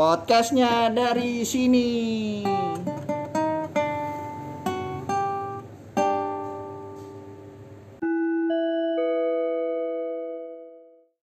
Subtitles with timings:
[0.00, 1.88] Podcastnya dari sini.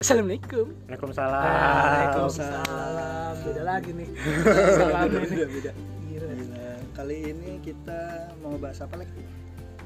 [0.02, 0.74] Assalamualaikum.
[0.90, 1.38] Waalaikumsalam.
[1.46, 3.32] Waalaikumsalam.
[3.46, 4.08] Beda lagi nih.
[4.74, 5.30] Salamnya nih.
[5.30, 5.72] Beda beda.
[6.10, 6.28] Gila.
[6.34, 6.66] Gila.
[6.98, 9.22] Kali ini kita mau bahas apa lagi?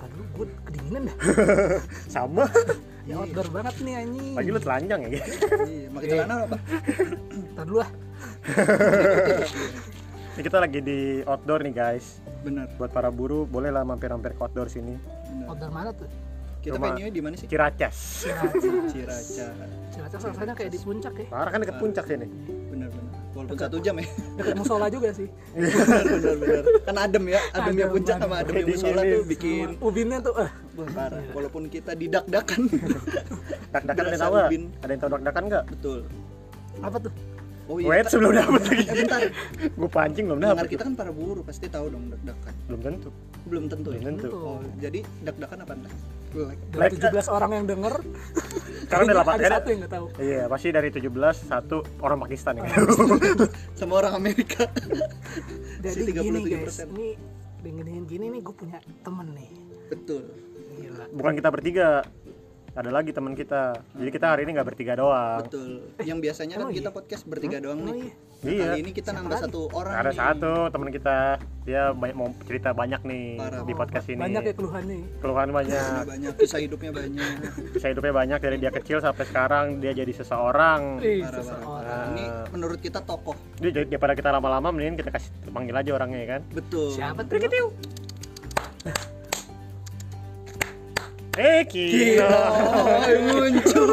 [0.00, 1.16] Tadi lu gue kedinginan dah.
[2.16, 2.48] Sama.
[3.04, 4.32] Ya outdoor banget nih anjing.
[4.32, 5.08] Lagi lu telanjang ya.
[5.12, 6.56] Iya, pakai celana apa?
[7.52, 8.07] Ntar dulu ah.
[10.38, 12.22] Ini kita lagi di outdoor nih guys.
[12.46, 12.70] Benar.
[12.78, 14.94] Buat para buruh bolehlah mampir-mampir ke outdoor sini.
[15.28, 15.46] benar.
[15.50, 16.08] Outdoor mana tuh?
[16.58, 16.90] Kita Rumah.
[16.90, 17.46] venue di mana sih?
[17.46, 18.26] Ciracas.
[18.26, 18.62] Cilacap.
[18.90, 19.46] Ciraca.
[19.94, 21.26] Cilacap rasanya kayak di puncak ya.
[21.30, 22.26] Parah kan deket puncak sini.
[22.70, 23.12] Benar benar.
[23.28, 24.06] Walaupun satu jam ya.
[24.34, 25.28] Dekat musola juga sih.
[25.54, 26.62] benar benar benar.
[26.82, 28.50] Kan adem ya, ademnya Adem, puncak sama adem.
[28.50, 31.22] ademnya musola tuh bikin Ubinnya tuh eh wah parah.
[31.30, 32.60] Walaupun kita didak-dakan.
[33.70, 34.34] Dak-dakan ada yang tahu.
[34.82, 35.64] Ada yang tahu dak-dakan nggak?
[35.70, 35.98] Betul.
[36.78, 37.12] apa tuh?
[37.68, 38.80] Oh Wait sebelum dapet lagi.
[38.82, 39.20] Eh, bentar.
[39.68, 40.72] Gue pancing belum Dengar dapet.
[40.72, 42.52] kita kan para buruh pasti tahu dong dak-dakan.
[42.64, 43.08] Belum tentu.
[43.44, 44.00] Belum tentu ya.
[44.00, 44.28] Belum tentu.
[44.32, 45.72] Oh, jadi dak-dakan apa?
[46.28, 46.60] Like.
[46.70, 47.94] Dari Like- 17 orang yang denger.
[48.88, 49.52] Karena ada delapan ada ada.
[49.54, 50.06] satu yang nggak tahu.
[50.18, 51.12] Iya, pasti dari 17
[51.44, 52.64] satu orang Pakistan ya.
[53.78, 54.64] Sama orang Amerika.
[55.78, 56.48] Jadi Si gini 37%.
[56.48, 57.08] guys, ini
[57.60, 59.50] dengan gini nih gue punya temen nih.
[59.88, 60.24] Betul.
[60.74, 61.04] Gila.
[61.10, 61.88] Bukan kita bertiga.
[62.78, 63.74] Ada lagi teman kita.
[63.90, 65.42] Jadi kita hari ini nggak bertiga doang.
[65.42, 65.90] Betul.
[65.98, 67.98] Yang biasanya kan emang kita podcast bertiga doang Oh nih.
[67.98, 68.14] iya.
[68.38, 68.62] Nah, Iya.
[68.64, 70.16] Kali ini kita nambah satu orang Ada nih.
[70.16, 71.16] satu teman kita.
[71.66, 73.66] Dia banyak mau cerita banyak nih Parah.
[73.66, 74.22] di podcast ini.
[74.22, 75.02] Banyak ya keluhan nih.
[75.18, 75.74] Keluhan banyak.
[75.90, 77.34] Nah, banyak kisah hidupnya banyak.
[77.74, 81.02] Kisah hidupnya banyak dari dia kecil sampai sekarang dia jadi seseorang.
[81.02, 81.66] Ih, Parah, seseorang.
[81.66, 82.04] parah.
[82.08, 83.34] Ini menurut kita tokoh.
[83.58, 86.40] Dia jadi daripada kita lama-lama mending kita kasih panggil aja orangnya ya kan.
[86.54, 86.94] Betul.
[86.94, 87.74] Siapa tuh?
[91.38, 92.26] Eh Kino.
[93.30, 93.90] muncul.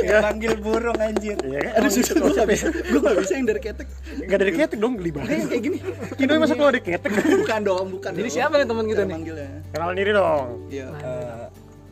[0.00, 0.24] Ya.
[0.24, 1.72] panggil burung anjir Iya kan?
[1.84, 2.66] Aduh susah gue gak bisa.
[2.72, 3.86] Gue gak bisa yang dari ketek.
[4.24, 5.28] Nggak dari ketek dong geli banget.
[5.28, 5.78] Kayak kayak gini.
[6.16, 7.10] Kino masa keluar dari ketek.
[7.44, 8.10] Bukan dong, bukan.
[8.16, 9.12] Jadi siapa nih teman kita nih?
[9.12, 9.50] manggilnya.
[9.76, 10.46] Kenalan diri dong.
[10.72, 10.88] Iya.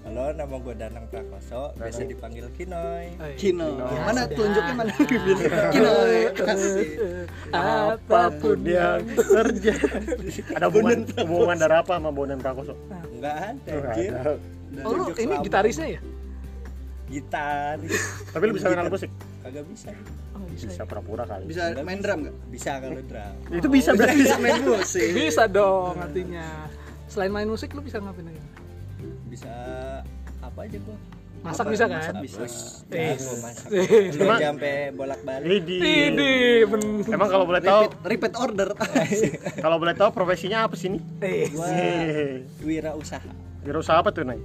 [0.07, 3.35] Halo nama gue Danang Prakoso biasa dipanggil Kinoy Oh, iya.
[3.35, 3.75] Kino.
[3.75, 4.93] Ya, Mana tunjuknya mana?
[5.75, 5.93] Kino.
[6.31, 6.89] Kasih.
[7.51, 10.55] Apa pun yang terjadi.
[10.55, 12.79] Ada hubungan hubungan darah apa sama Bonan Prakoso?
[13.11, 14.33] enggak ada anjir ada.
[14.87, 15.43] Oh lu ini selama.
[15.43, 16.01] gitarisnya ya?
[17.07, 17.79] gitar
[18.31, 19.11] Tapi lu bisa main alat musik?
[19.43, 19.91] kagak bisa
[20.35, 20.67] Oh bisa.
[20.71, 21.51] Bisa pura-pura kali.
[21.51, 22.35] Bisa main drum gak?
[22.47, 24.23] bisa kalau drum Itu bisa berarti.
[24.23, 25.09] Bisa main musik.
[25.11, 26.47] Bisa dong artinya.
[27.11, 28.43] Selain main musik lu bisa ngapain lagi?
[29.27, 29.53] bisa
[30.57, 30.97] apa aja gua
[31.45, 32.01] Masak bisa kan?
[32.01, 32.43] Masak bisa.
[32.91, 33.15] Eh.
[33.39, 33.69] masak
[34.11, 35.79] Cuma- sampai bolak balik Idi.
[37.07, 38.69] Emang kalau boleh tahu, Repeat, repeat order.
[39.65, 40.99] kalau boleh tahu profesinya apa sih ini?
[41.21, 41.47] Eh.
[41.53, 43.31] gua Eh, wirausaha
[43.63, 44.41] Wirausaha apa tuh, Nay?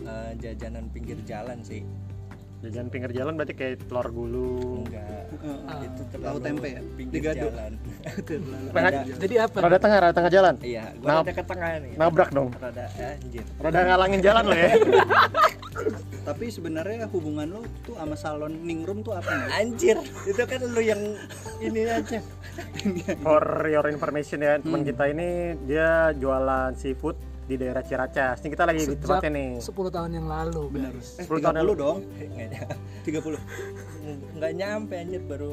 [0.00, 1.84] Eh, jajanan pinggir jalan sih
[2.60, 4.84] Jajan pinggir jalan berarti kayak telur gulung.
[4.84, 5.80] enggak Heeh.
[5.80, 6.80] itu Tahu terlalu tempe ya?
[6.92, 7.72] pinggir jalan
[9.20, 9.56] Jadi apa?
[9.58, 10.54] rada tengah, rada tengah jalan.
[10.60, 12.48] iya gua Nab- ada ke tengah nih Nabrak dong.
[12.54, 14.70] rada anjir Rada ngalangin jalan lo ya.
[16.20, 19.48] Tapi sebenarnya hubungan lo tuh sama salon ningrum tuh apa nih?
[19.56, 19.96] anjir
[20.28, 21.00] itu kan lu yang
[21.58, 22.20] ini aja
[23.18, 25.28] For your information ya, teman kita ini
[25.64, 27.16] dia jualan seafood
[27.50, 28.38] di daerah Ciracas.
[28.38, 29.50] Ini kita lagi di Sejak tempatnya nih.
[29.58, 30.92] 10 tahun yang lalu, Benar.
[30.94, 31.08] guys.
[31.18, 31.72] Eh, 10 tahun 30 lalu.
[31.74, 31.96] dong.
[32.06, 32.74] Nggak nyampe.
[33.02, 33.40] 30.
[34.38, 35.52] nggak nyampe anjir baru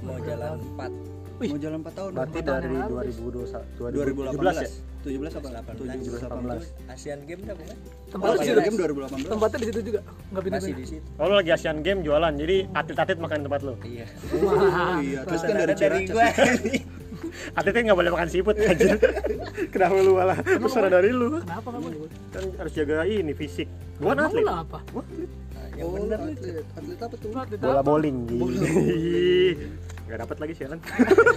[0.00, 0.60] mau jalan tahun?
[0.78, 1.50] 4 Wih.
[1.50, 2.10] Mau jalan 4 tahun.
[2.14, 4.70] Berarti dari yang lalu, 2021 2017 ya.
[5.04, 5.48] 2017 apa?
[5.74, 6.94] 18 18.
[6.94, 8.56] Asian Game dah bukan Tempat Oh, di Asian.
[8.62, 9.26] Game 2018.
[9.26, 10.00] Tempatnya di situ juga.
[10.00, 10.78] Enggak masih pindah-pindah.
[10.78, 13.74] di situ Oh lu lagi Asian Game jualan, jadi atlet-atlet makan di tempat lu.
[13.82, 16.16] iya Oh, iya, terus kan dari Ciracas.
[17.34, 18.96] gua Atletnya nggak boleh makan seafood anjir.
[19.72, 21.40] Kenapa lu malah pesanan dari lu?
[21.42, 21.88] Kenapa kamu?
[22.30, 23.68] Kan harus jaga ini fisik.
[23.98, 24.44] Gua kan atlet.
[24.44, 24.78] lu apa?
[24.94, 26.66] Nah, yang Oh, bener lu atlet.
[26.74, 27.30] Atlet apa tuh?
[27.34, 28.18] Atlet Bola bowling.
[30.04, 30.78] Nggak dapat lagi sialan.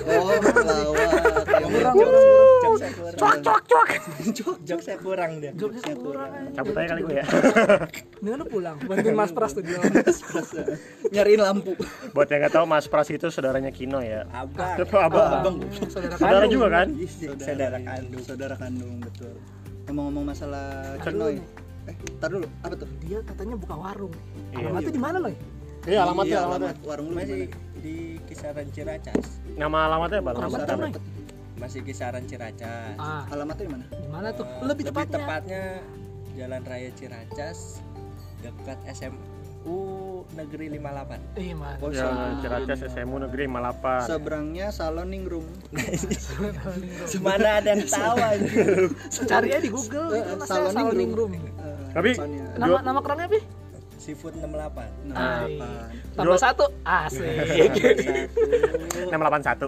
[0.07, 1.09] Oh, pelawak.
[1.47, 1.95] Yang Kurang.
[2.57, 3.89] jokesnya kurang Cuak cuak cuak.
[4.61, 6.50] jokesnya kurang dia Jokesnya kurang aja.
[6.53, 7.25] Cabut aja kali gue ya.
[8.17, 9.91] Mendingan lu pulang, bantuin Mas Pras tuh jualan.
[11.09, 11.72] nyariin lampu.
[12.11, 14.27] Buat yang nggak tahu Mas Pras itu saudaranya Kino ya.
[14.30, 15.31] abang Abang.
[15.31, 15.56] Abang.
[15.88, 16.88] Saudara Saudara juga kan?
[17.39, 19.33] saudara kandung Saudara kandung, betul.
[19.88, 20.68] Ngomong-ngomong masalah
[21.01, 21.39] dulu
[21.88, 22.44] Eh, tar dulu.
[22.68, 22.89] Apa tuh?
[23.00, 24.12] Dia katanya buka warung.
[24.51, 24.68] Iya.
[24.68, 25.36] Alamatnya di mana, Loy?
[25.88, 26.68] Iya alamatnya Iya, alamatnya.
[26.69, 27.42] alamat warung lu di masih
[27.78, 27.95] di
[28.28, 29.25] kisaran Ciracas
[29.56, 30.31] Nama alamatnya apa?
[30.36, 30.88] Alamat apa?
[31.57, 33.86] Masih kisaran Ciracas Ah, Alamatnya di mana?
[33.89, 34.44] di mana tuh?
[34.45, 35.16] Eh, Lebih tepatnya.
[35.18, 35.63] tepatnya
[36.36, 37.80] Jalan Raya Ciracas
[38.38, 39.80] dekat SMU
[40.30, 41.78] Negeri 58 Iya, Mas.
[41.80, 42.36] Oh, Ya.
[42.38, 44.06] Ciracas SMU Negeri 58.
[44.06, 45.48] Seberangnya salon ningrum.
[47.19, 48.92] mana ada yang tahu anjir
[49.24, 51.31] Cari aja di Google itu Eh, mas Salon salon Ningrum.
[51.31, 51.48] room.
[51.57, 52.45] Eh, Tapi depannya.
[52.56, 53.39] Nama nama kerennya apa?
[54.07, 55.12] Seafood 68.
[55.12, 55.59] Hai.
[55.59, 55.92] Delapan.
[56.15, 57.75] Tambah satu, asik.
[59.36, 59.68] Satu.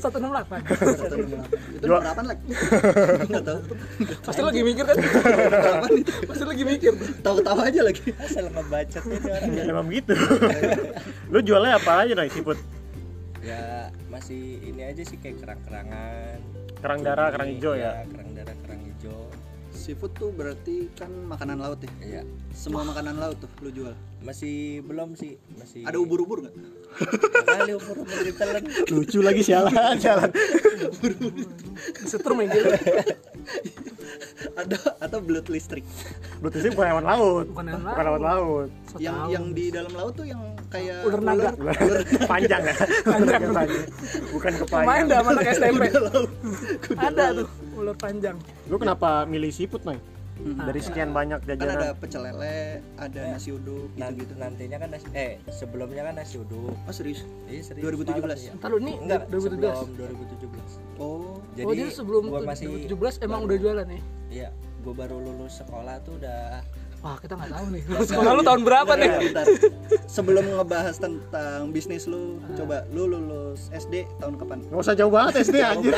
[0.00, 0.64] Satu enam delapan.
[0.72, 1.60] Satu lima delapan.
[1.76, 2.00] Itu Dua.
[2.00, 2.48] berapa lagi?
[3.28, 3.60] Nggak tahu.
[4.24, 4.96] Pasti lagi mikir kan?
[6.24, 6.96] Pasti lagi mikir.
[7.20, 8.08] Tahu-tahu aja lagi.
[8.16, 9.68] Asal ngebacot ini orang.
[9.68, 10.16] emang gitu
[11.28, 12.56] lu jualnya apa aja nih seafood
[13.44, 16.40] Ya masih ini aja sih kayak kerang-kerangan.
[16.80, 18.00] Kerang darah, kerang hijau ya?
[18.08, 19.28] Kerang darah, kerang hijau.
[19.84, 21.92] Seafood tuh berarti kan makanan laut ya.
[22.00, 22.22] Iya.
[22.56, 23.92] Semua makanan laut tuh lu jual.
[24.24, 26.56] Masih belum sih, masih Ada ubur-ubur nggak?
[27.44, 28.62] kali umur-umur ditelan.
[28.88, 30.30] lucu lagi sialan sialan
[32.06, 32.54] Setrum yang
[34.54, 35.82] Ada atau belut listrik?
[36.38, 39.30] Betul sih bukan hewan laut Bukan hewan bukan hewan laut So yang tahu.
[39.30, 41.50] yang di dalam laut tuh yang kayak Ular naga.
[42.30, 43.42] panjang ya panjang
[44.30, 45.82] bukan Main kepanjang dah anak SMP.
[45.84, 46.30] Kuda laut.
[46.80, 47.36] Kuda Ada laut.
[47.36, 48.36] tuh ular panjang.
[48.64, 49.98] lu kenapa milih seafood nih
[50.42, 54.34] dari sekian banyak Kan ada jajanan pecel lele, ada nasi uduk Nanti gitu-gitu.
[54.40, 56.74] nantinya kan nasi eh sebelumnya kan nasi uduk.
[56.74, 57.22] Oh serius?
[57.46, 57.84] Iya serius.
[57.86, 58.18] 2017?
[58.18, 58.52] malam ya.
[58.58, 59.62] Ntar lu nih Enggak, 2017.
[59.62, 60.98] sebelum 2017.
[60.98, 64.00] Oh, Jadi, oh jadi sebelum gua masih 2017 emang udah jualan ya?
[64.30, 64.48] Iya,
[64.82, 66.62] gua baru lulus sekolah tuh udah
[67.04, 67.82] Wah kita nggak tahu nih.
[68.08, 69.08] Sekolah lu tahun berapa nih?
[69.28, 70.00] Bentar, bentar.
[70.08, 74.64] Sebelum ngebahas tentang bisnis lu, coba lu lulus SD tahun kapan?
[74.72, 75.92] nggak usah jauh banget SD anjir.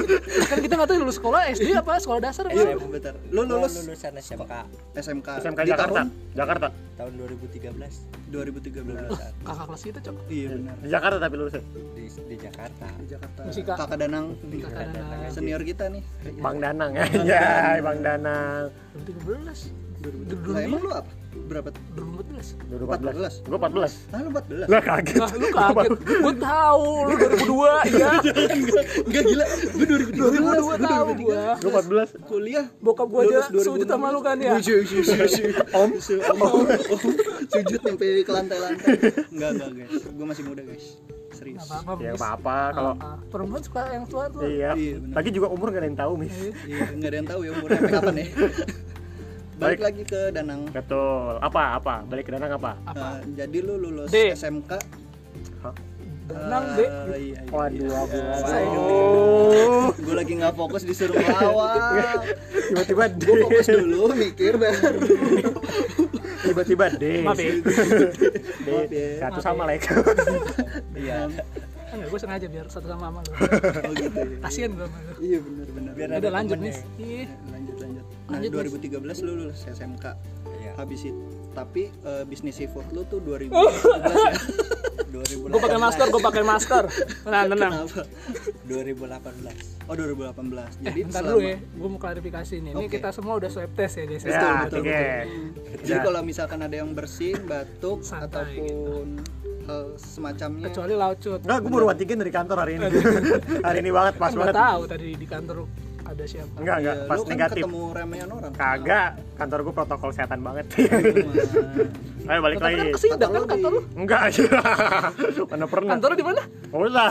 [0.50, 2.58] Kan kita nggak tahu lulus sekolah SD apa sekolah dasar apa?
[2.58, 3.14] Iya, bentar.
[3.30, 4.52] Lu lulus lulusan SMK
[4.98, 6.66] SMK, SMK di Jakarta tahun Jakarta
[6.98, 9.46] tahun 2013 2013.
[9.46, 10.14] Kakak kelas kita cok.
[10.26, 10.74] Iya benar.
[10.82, 11.62] di Jakarta tapi lulusnya
[11.94, 12.86] di di Jakarta.
[12.98, 13.40] Di Jakarta.
[13.46, 13.72] Musika.
[13.78, 15.30] Kakak Danang, Kakak Danang.
[15.30, 16.02] senior kita nih.
[16.42, 16.90] Bang Danang
[17.22, 19.93] ya Bang Danang 2013.
[20.04, 20.52] 2013.
[20.52, 21.10] Lah emang lu apa?
[21.34, 21.68] Berapa?
[21.98, 22.70] 2014.
[22.70, 24.70] 2014 gua 14 Ah, lu 14.
[24.70, 25.90] lah kaget Nah, lu kaget.
[25.98, 28.10] Gue tahu lu 2002 iya.
[29.08, 29.44] Enggak gila.
[29.74, 30.78] Gue 2012.
[30.78, 31.42] 2002 tahu gua.
[31.58, 32.66] gua 14 Kuliah.
[32.78, 34.60] Bokap gua aja sujud sama lu kan ya.
[34.62, 34.84] Sujud.
[35.74, 35.90] Om,
[36.38, 36.60] om.
[37.50, 38.88] Sujud sampai ke lantai-lantai.
[39.34, 40.02] Enggak, enggak, guys.
[40.06, 40.86] Gue masih muda, guys.
[41.34, 41.66] Serius.
[41.66, 42.00] Nggak apa-apa.
[42.00, 42.92] ya apa-apa kalau
[43.26, 44.46] perempuan suka yang tua tuh.
[44.46, 46.30] iya Iya, lagi juga umur gak ada yang tahu mis
[46.62, 48.26] Iya, enggak ada yang tahu ya umurnya sampai kapan ya.
[49.54, 50.66] Balik lagi ke Danang.
[50.68, 53.22] betul apa apa balik ke Danang apa Apa?
[53.24, 54.34] jadi lu lulus D.
[54.34, 54.72] SMK
[56.24, 56.78] Danang eh, B.
[56.80, 57.88] iya, iya, waduh iya.
[57.92, 62.20] waduh Saya waduh gue lagi nggak fokus disuruh ngelawak
[62.72, 64.98] tiba-tiba D gue fokus dulu mikir baru
[66.48, 67.52] tiba-tiba D Maaf ya.
[68.64, 69.08] D ya.
[69.20, 69.76] satu sama ya.
[69.76, 69.86] like
[70.94, 71.18] Iya.
[71.94, 73.32] Enggak, gue sengaja biar satu sama sama lu.
[73.86, 74.36] oh gitu ya.
[74.42, 75.12] Kasihan gua sama lu.
[75.22, 76.74] iya benar benar Biar Udah ada lanjut nih.
[76.98, 77.24] Iya.
[78.24, 80.04] Nah Lanjut, 2013 lu lulus SMK
[80.54, 80.72] Iya.
[80.74, 84.32] habis itu tapi eh, bisnis seafood lu tuh 2017 ya
[85.06, 85.46] 2018.
[85.46, 86.84] Gue pakai masker, gue pakai masker.
[87.24, 87.86] Nah, tenang.
[87.86, 88.02] kenapa
[88.66, 89.86] 2018.
[89.86, 92.72] oh 2018 jadi Eh, bentar selama dulu ya, gue mau klarifikasi nih.
[92.72, 92.90] Ini Oke.
[92.90, 94.24] kita semua udah swab test ya, guys.
[94.24, 94.34] ya
[94.64, 95.78] betul, oke betul.
[95.84, 96.02] jadi Ya.
[96.02, 99.06] kalau misalkan ada yang bersin batuk Santai ataupun
[99.64, 101.38] hal semacamnya Kecuali laucut.
[101.40, 102.86] Enggak, gue baru antigen dari kantor hari ini.
[103.66, 104.54] hari ini banget, pas banget.
[104.56, 105.56] tahu tadi di kantor
[106.04, 106.54] ada siapa.
[106.60, 107.62] Enggak, enggak, Iya, pas lu kan negatif.
[107.64, 110.66] ketemu remehan orang Kagak, kantor gue protokol kesehatan banget.
[112.30, 112.76] Ayo balik lagi.
[112.76, 113.82] kan kesidang kan kantor lu.
[113.96, 114.44] Enggak aja.
[115.52, 115.90] Mana pernah?
[115.96, 116.42] Kantor lu di mana?
[116.72, 117.08] Usah.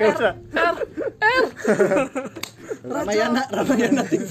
[0.00, 0.16] R
[0.56, 0.76] R.
[2.86, 4.30] Ramayana Ramayana TV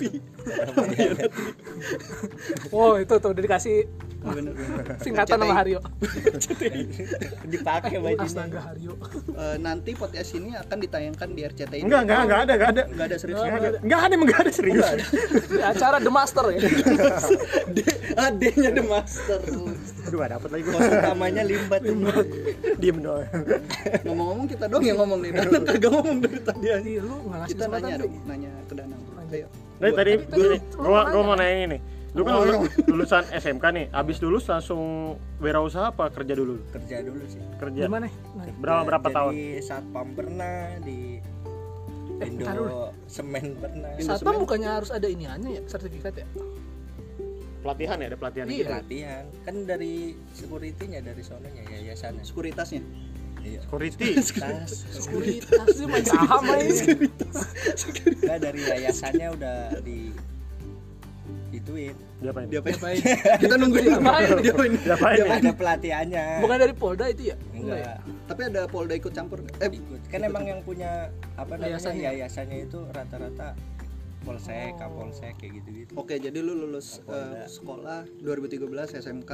[2.69, 3.77] Oh, itu tuh udah dikasih
[5.05, 5.79] singkatan nama Haryo.
[7.53, 8.25] Dipakai bajunya.
[8.25, 8.97] Astaga Haryo.
[9.37, 12.83] Eh, nanti podcast ini akan ditayangkan di RCTI Enggak, enggak, enggak ada, enggak ada.
[12.89, 13.79] Nggak ada serius Enggak ada.
[13.85, 14.85] Enggak ada, enggak serius.
[15.61, 16.59] Acara The Master ya.
[17.75, 17.77] D
[18.15, 19.39] adenya The Master
[20.05, 20.73] Aduh, gak dapet lagi gue.
[20.73, 21.81] Bos utamanya limbat.
[22.81, 23.25] Diem doang.
[24.05, 27.65] ngomong-ngomong kita dong yang ngomong nih Danang kagak ngomong dari tadi aja lu ngasih kita
[27.65, 31.79] kesempatan nanya dong nanya ke Danang ayo Dari tadi, lu gua, gua mau nanya ini.
[32.11, 34.79] Lu kan Oh, lulus- lulusan SMK nih, abis lulus langsung
[35.37, 36.63] wirausaha apa kerja dulu?
[36.71, 37.43] Kerja dulu sih.
[37.57, 37.85] Kerja.
[37.85, 38.07] Gimana?
[38.07, 39.33] Nah, Berapa berapa Jadi tahun?
[39.61, 41.19] satpam pernah di
[42.15, 42.95] Eh, Indo dulu.
[43.05, 43.91] Semen pernah.
[43.93, 44.43] Indo Satpam Semen.
[44.47, 46.27] bukannya harus ada iniannya ya, sertifikat ya?
[47.59, 48.55] Pelatihan ya, ada pelatihan Iya.
[48.55, 48.71] gitu.
[48.71, 49.93] Latihan kan dari
[50.31, 52.23] security-nya dari sononya yayasannya.
[52.23, 52.79] sekuritasnya.
[53.45, 54.05] Security.
[54.17, 54.71] Tas.
[54.97, 56.85] Sekuritas sih main saham aja.
[58.41, 60.09] Dari yayasannya udah di
[61.51, 61.95] ituin.
[62.15, 62.47] Diapain?
[62.47, 62.99] dia apa Ngapain?
[63.37, 64.27] kita nunggu dia Diapain?
[64.39, 65.17] dia apa ini Diapain?
[65.19, 65.35] ya?
[65.35, 66.25] Ada pelatihannya.
[66.41, 67.35] Bukan dari Polda itu ya?
[67.51, 67.97] Enggak.
[68.25, 72.01] tapi ada Polda ikut campur eh ikut kan emang yang punya apa namanya Yayasannya.
[72.09, 73.53] yayasannya, itu rata-rata
[74.25, 77.37] polsek kapolsek kayak gitu gitu oke jadi lu lulus Kapolda.
[77.37, 78.65] eh, sekolah 2013
[78.99, 79.31] SMK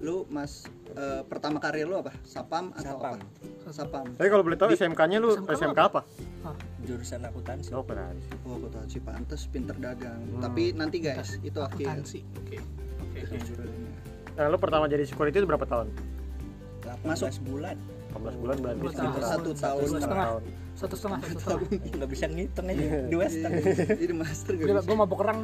[0.00, 3.14] lu mas eh, pertama karir lu apa sapam atau Sapam.
[3.62, 6.00] apa sapam Tapi kalau boleh tahu SMK-nya lu SMK SMK apa?
[6.42, 8.10] Hah, jurusan akuntansi Oh, benar.
[8.42, 12.26] oh aku tahu sih pantes pinter dagang tapi nanti guys itu akhir akuntansi.
[12.36, 12.58] Oke.
[12.98, 13.20] Oke.
[14.32, 15.92] Nah, lu pertama jadi security itu berapa tahun?
[16.82, 17.30] 18 Masuk.
[17.44, 17.76] bulan
[18.12, 19.22] 18 bulan berarti sekitar.
[19.24, 19.80] Satu tahun.
[19.82, 20.26] Dua setengah.
[20.28, 20.42] tahun.
[20.72, 21.60] Satu setengah, satu setengah.
[21.94, 23.60] nggak bisa ngitung aja dua setengah
[23.92, 24.80] Jadi master bisa.
[24.82, 25.40] gue mabok kerang.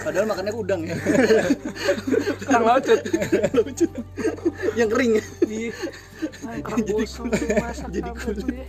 [0.00, 0.96] Padahal makannya udang ya.
[2.42, 3.00] Kerang laut, Cut.
[4.74, 5.24] Yang kering ya.
[5.44, 5.72] Iya.
[6.64, 6.80] Kerang
[7.60, 8.46] masak Jadi kulit.
[8.48, 8.66] ya.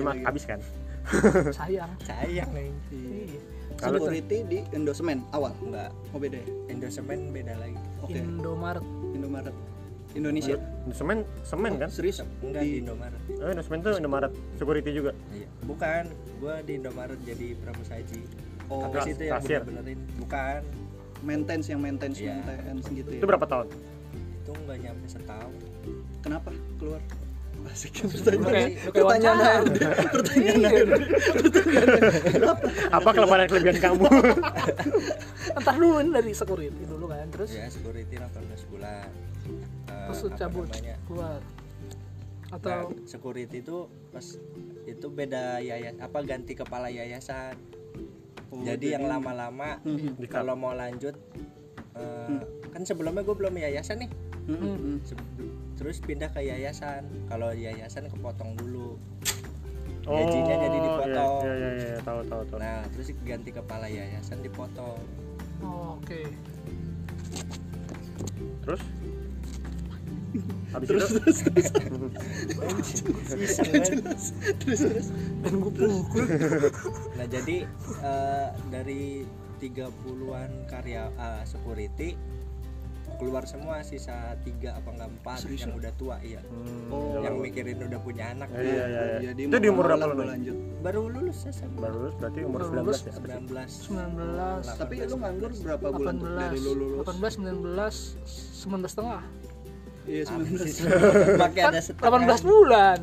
[0.00, 0.60] Mah habis kan?
[1.50, 1.90] Sayang.
[2.04, 3.40] sayang nih Iya.
[3.80, 5.56] Kalau Security di Endosemen awal.
[5.64, 6.48] nggak Oh beda ya.
[6.68, 8.20] endosemen beda lagi Oke.
[8.20, 8.84] Indomaret.
[9.16, 9.56] Indomaret.
[10.10, 10.58] Indonesia.
[10.90, 11.86] Semen, semen kan?
[11.88, 12.18] Serius?
[12.40, 15.12] enggak di Indomaret Oh, Indosemen tuh Indomaret security juga.
[15.30, 16.04] iya bukan
[16.36, 18.20] gua di Indomaret jadi pramusaji
[18.66, 20.60] Oh, Habis kas- itu yang benerin bukan
[21.20, 22.38] maintenance yang maintenance Iya.
[22.40, 23.18] maintenance gitu ya.
[23.18, 23.66] Itu berapa tahun?
[24.32, 25.52] itu nggak nyampe setahun
[26.20, 27.00] Kenapa keluar?
[27.66, 29.36] Asik Pertanyaan wawancara.
[29.36, 29.64] akhir.
[30.10, 30.86] Pertanyaan akhir.
[32.90, 34.06] Apa kelemahan kelebihan kamu?
[35.58, 38.32] Entar dulu ini dari security dulu kan, terus ya security 18
[38.66, 39.06] bulan
[40.10, 40.96] Terus lu apa cabut namanya?
[41.04, 41.40] keluar.
[41.40, 43.76] Nah, Atau security itu
[44.10, 44.26] pas
[44.82, 47.54] itu beda yayas apa ganti kepala yayasan
[48.50, 50.18] Oh, jadi yang lama-lama Hmm.
[50.26, 51.14] kalau mau lanjut
[51.92, 54.10] eh, kan sebelumnya gue belum yayasan nih
[54.42, 54.96] Hmm, hmm, hmm.
[55.00, 55.30] Se-
[55.76, 58.98] terus pindah ke yayasan kalau yayasan kepotong dulu
[60.02, 61.38] Oh, Gajinya jadi dipotong.
[61.38, 62.58] Iya, iya, iya, iya, tahu, tahu, tahu.
[62.58, 64.98] nah terus ganti kepala yayasan dipotong
[65.60, 66.20] oh, oke.
[68.60, 68.82] Terus?
[70.70, 71.18] Habis Terus itu?
[71.18, 71.68] terus terus
[73.50, 73.92] Iseng kan?
[74.60, 75.06] terus terus.
[75.40, 76.24] Dan gue pukul.
[77.16, 77.56] nah jadi
[77.98, 79.26] eh, dari
[79.58, 82.14] 30-an karya ah, security
[83.12, 85.78] keluar semua sisa tiga apa enggak empat Serius, yang ya?
[85.78, 87.20] udah tua iya Hmm, Oh.
[87.20, 89.18] yang mikirin udah punya anak Iya, iya, iya.
[89.28, 90.24] Jadi Itu di umur berapa lu?
[90.24, 90.56] lanjut.
[90.80, 93.12] baru lulus SMA Baru lulus berarti umur Baru 19 lulus ya?
[93.14, 93.44] berarti?
[93.84, 96.72] 19 19 Tapi lu nganggur berapa bulan tuh dari lu
[97.04, 98.04] 18 lulus?
[98.16, 99.22] 18 19 19 setengah
[100.02, 100.56] Iya, 19.
[101.42, 102.98] pakai ada setengah 18 bulan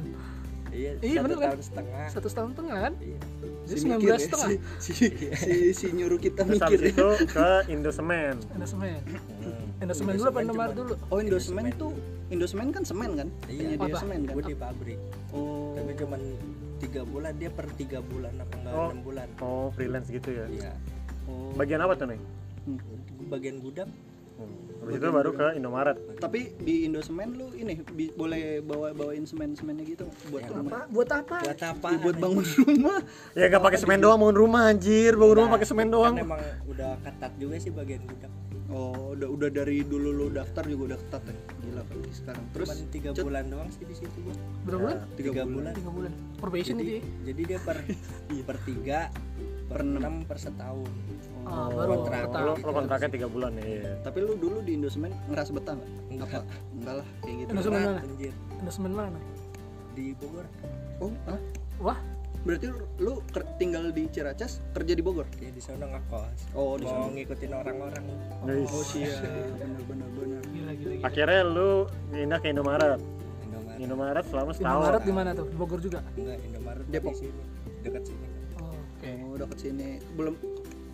[0.69, 1.47] iya, Iya, satu bener kan?
[1.47, 3.17] tahun setengah satu setengah tengah kan iya.
[3.63, 6.67] jadi Si mikir 19 ya, setengah si, si, si, si nyuruh kita Terus mikir.
[6.67, 8.35] habis itu ke Indosemen.
[8.55, 9.01] endosemen
[9.37, 9.79] Hmm.
[9.79, 11.91] endosemen dulu apa Indomaret dulu Oh, Indosemen tuh
[12.27, 13.27] Indosemen kan semen kan?
[13.47, 13.77] Iya.
[13.77, 13.97] Apa?
[13.97, 14.33] semen kan?
[14.33, 14.99] gue di pabrik
[15.29, 15.71] Oh.
[15.73, 16.21] tapi cuman
[16.77, 18.87] tiga bulan dia per tiga bulan apa enggak Oh.
[18.87, 20.45] enam bulan Oh, freelance gitu ya.
[20.47, 20.71] iya
[21.25, 21.51] Oh.
[21.53, 22.19] Bagian apa tuh nih?
[22.65, 22.79] Hmm.
[23.27, 23.91] Bagian gudang
[24.77, 25.97] Habis itu baru ke Indomaret.
[26.15, 30.87] Tapi di Indosemen lu ini bi- boleh bawa bawain semen-semennya gitu buat Ya, rumah.
[30.87, 32.97] buat apa buat apa Ya, buat bangun rumah.
[33.33, 36.15] Ya nggak pakai semen doang bangun rumah anjir, bangun rumah Nah, pakai semen kan doang.
[36.15, 38.31] emang udah ketat juga sih bagian gudang
[38.67, 41.35] Oh, udah udah dari dulu lu daftar juga udah ketat ya.
[41.57, 42.43] Gila berarti sekarang.
[42.51, 43.23] Terus cuman tiga Cut.
[43.23, 45.51] bulan doang sih di situ gua berapa bulan tiga tiga bulan.
[45.53, 47.77] bulan tiga bulan probation jadi, itu ya jadi dia per
[48.47, 49.15] per tiga per
[49.69, 49.99] Per enam.
[49.99, 50.91] enam per setahun
[51.33, 52.21] ah, Oh, baru kontrak.
[52.27, 52.43] kontrak.
[52.43, 53.63] Lo, lo kontraknya 3 bulan ya.
[53.63, 53.91] Iya.
[54.03, 55.91] Tapi lu dulu di Indosemen ngerasa betah nggak?
[56.11, 56.27] Enggak.
[56.27, 56.41] Apa?
[56.73, 57.49] Enggak lah, kayak gitu.
[57.49, 57.99] Indosemen mana?
[57.99, 58.33] anjir.
[58.57, 59.19] endosemen mana
[59.93, 60.45] di Bogor
[60.97, 61.39] Oh, ah?
[61.79, 61.99] wah
[62.41, 63.19] Berarti lu
[63.57, 65.27] tinggal di Ciracas, kerja di Bogor?
[65.35, 67.11] ya di sana ngekos Oh, di mau sana.
[67.11, 68.03] ngikutin orang-orang
[68.45, 68.71] Guys.
[68.71, 69.19] Oh, siap.
[69.57, 70.41] Bener bener bener.
[70.47, 71.69] gila gila gila Akhirnya lu
[72.07, 73.01] pindah ke Indomaret.
[73.43, 74.69] Indomaret Indomaret selama setahun.
[74.79, 77.13] Indomaret di mana tuh di Bogor juga enggak Indomaret Depok.
[77.13, 77.41] di sini
[77.79, 78.25] dekat sini
[78.57, 79.89] oh, oke Oh, dekat sini.
[80.13, 80.33] Belum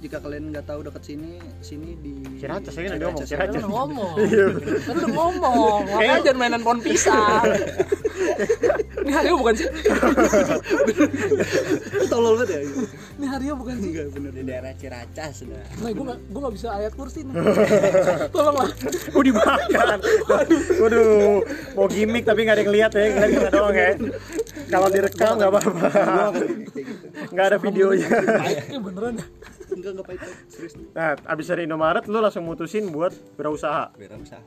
[0.04, 3.24] jika kalian nggak tahu dekat sini, sini di Ciracas ya kan dia ngomong ya.
[3.24, 3.56] Kan Ciracas.
[3.56, 4.12] udah ngomong
[4.84, 7.48] kan udah ngomong makanya jangan mainan pohon pisang
[9.08, 9.68] ini Hario bukan sih
[12.12, 12.60] Tolol banget ya.
[13.24, 14.32] Ini Hario bukan sih Enggak bener.
[14.36, 17.34] di daerah Ciracas sudah nah gue gak gue gak bisa ayat kursi nih
[18.36, 18.70] tolonglah
[19.14, 20.02] Oh dibakar.
[20.26, 21.40] Waduh, waduh.
[21.78, 23.90] Mau gimmick tapi nggak ada yang lihat ya, kita kita doang ya.
[24.68, 25.88] Kalau direkam nggak apa-apa.
[27.30, 28.08] Nggak ada videonya.
[28.68, 29.14] ini beneran
[29.70, 30.22] Enggak enggak pahit.
[30.50, 30.74] Serius.
[30.92, 33.94] Nah, abis dari Indomaret lu langsung mutusin buat wirausaha.
[33.96, 34.42] wirausaha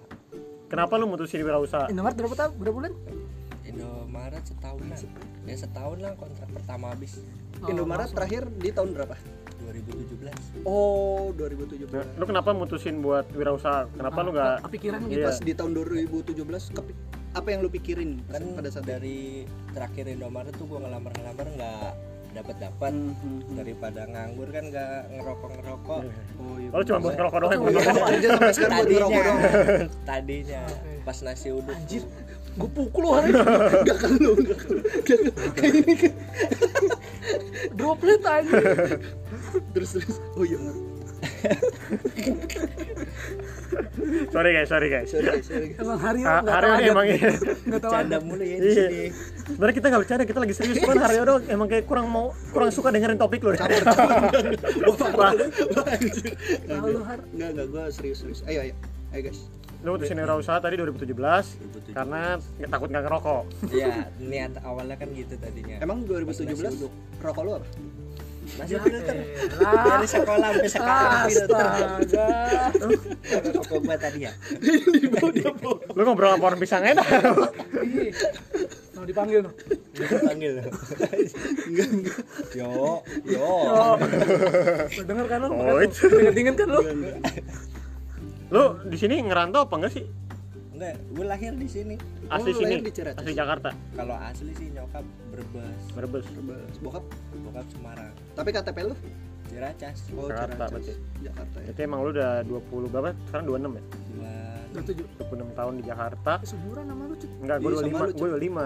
[0.66, 1.87] Kenapa lu mutusin wirausaha?
[1.88, 2.92] Indomaret berapa tahun berapa bulan
[3.62, 4.99] Indomaret setahunan
[5.47, 7.23] ya setahun lah kontrak pertama habis
[7.57, 9.17] Oh, Indomaret terakhir di tahun berapa?
[9.65, 11.88] 2017 Oh, 2017.
[11.88, 13.88] Nah, lu kenapa mutusin buat wirausaha?
[13.91, 15.26] Kenapa lu nggak kepikiran gitu Iya.
[15.26, 16.37] Pas di tahun 2017
[16.71, 16.99] kepi-
[17.33, 18.91] apa yang lu pikirin kan pada saat itu?
[18.91, 19.19] dari
[19.71, 21.88] terakhir Indomaret tuh gua ngelamar-ngelamar nggak
[22.35, 23.55] dapat dapat Hmm, hmm, hmm.
[23.57, 26.00] daripada nganggur kan nggak ngerokok ngerokok
[26.37, 26.69] Oh, iya.
[26.71, 27.53] Oh, lu cuma buat ngerokok doang.
[27.57, 27.81] Oh, iya.
[28.07, 29.88] kerja sampai sekarang buat tadinya ngerokok doang.
[30.05, 30.62] tadinya
[31.03, 32.03] pas nasi uduk anjir
[32.57, 34.71] gue pukul lu hari ini Enggak kan lu, enggak kan.
[34.73, 35.51] Enggak kan.
[35.53, 36.13] Kayak ini kan.
[37.73, 38.63] droplet anjir
[39.73, 40.17] Terus terus.
[40.33, 40.59] Oh iya.
[44.29, 46.81] sorry guys sorry guys sorry guys sorry guys Emang Haryo Ha- nggak Haryo tahu ini
[46.81, 46.93] adat.
[46.93, 47.31] emang iya.
[47.67, 48.23] Nggak tahu Canda adat.
[48.23, 48.75] mulu ya di Iya.
[48.75, 49.03] sini.
[49.47, 50.77] Sebenarnya kita nggak bercanda, kita lagi serius.
[50.79, 53.53] Cuman Haryo doang emang kayak kurang mau kurang suka dengerin topik lu.
[53.53, 53.61] deh.
[54.87, 55.33] Wah,
[56.67, 57.19] Tahu lu, Har.
[57.29, 58.75] enggak enggak gue serius serius ayo ayo
[59.13, 59.41] ayo guys
[59.87, 61.14] lu mutusin wirausaha tadi 2017
[61.95, 63.43] karena nggak- takut nggak ngerokok.
[63.71, 65.78] Iya, niat awalnya kan gitu tadinya.
[65.78, 66.93] emang Pas nasi 2017 uduk.
[67.23, 67.66] rokok lu apa
[68.47, 69.16] Masih filter.
[69.59, 71.66] Dari sekolah sampai sekarang filter.
[73.52, 74.33] Rokok gua tadi ya.
[75.88, 77.07] Lu ngobrol sama pisangnya dah.
[77.83, 78.11] Ih,
[78.95, 79.50] Mau dipanggil no.
[79.99, 80.62] Panggil.
[81.69, 82.19] enggak enggak
[82.55, 83.50] Yo, yo.
[84.88, 85.49] Lu denger kan lu?
[85.50, 85.78] Oh,
[86.57, 86.81] kan lu?
[88.49, 90.05] Lu di sini ngerantau apa enggak sih?
[90.73, 91.95] Enggak, gue lahir di sini.
[92.29, 92.67] Asli lu sini.
[92.69, 93.19] lahir di Ciracas?
[93.19, 93.71] Asli Jakarta.
[93.93, 96.26] Kalau asli sih nyokap Brebes, Brebes.
[96.33, 96.75] Bebas.
[96.79, 97.05] bokap
[97.43, 98.95] bokap Semarang, tapi KTP lu
[99.47, 99.97] Ciracas.
[100.12, 100.71] oh Jakarta Ciracas.
[100.71, 100.93] berarti.
[101.23, 103.09] Jakarta ya Itu emang lu udah 20 berapa?
[103.26, 103.83] Sekarang 26 ya?
[104.07, 104.33] Dua
[104.67, 105.07] Udah tujuh.
[105.25, 106.33] 26 tahun di Jakarta.
[106.37, 107.31] Eh, Seumuran sama lu, Cuk.
[107.41, 108.65] Enggak, gua Iya, sama 25, lu, gua 25.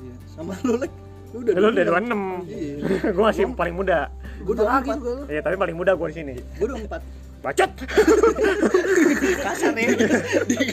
[0.00, 0.92] iya sama lu lek
[1.30, 1.86] lu udah Lu udah 26.
[1.86, 2.50] 26.
[2.50, 2.74] iya
[3.14, 3.98] gua masih paling muda.
[4.40, 5.22] gue udah lagi empat juga lu.
[5.30, 6.34] Iya, tapi paling muda gua di sini.
[6.34, 7.02] gue udah empat
[7.40, 7.70] Bacot.
[9.44, 9.88] kasar ya.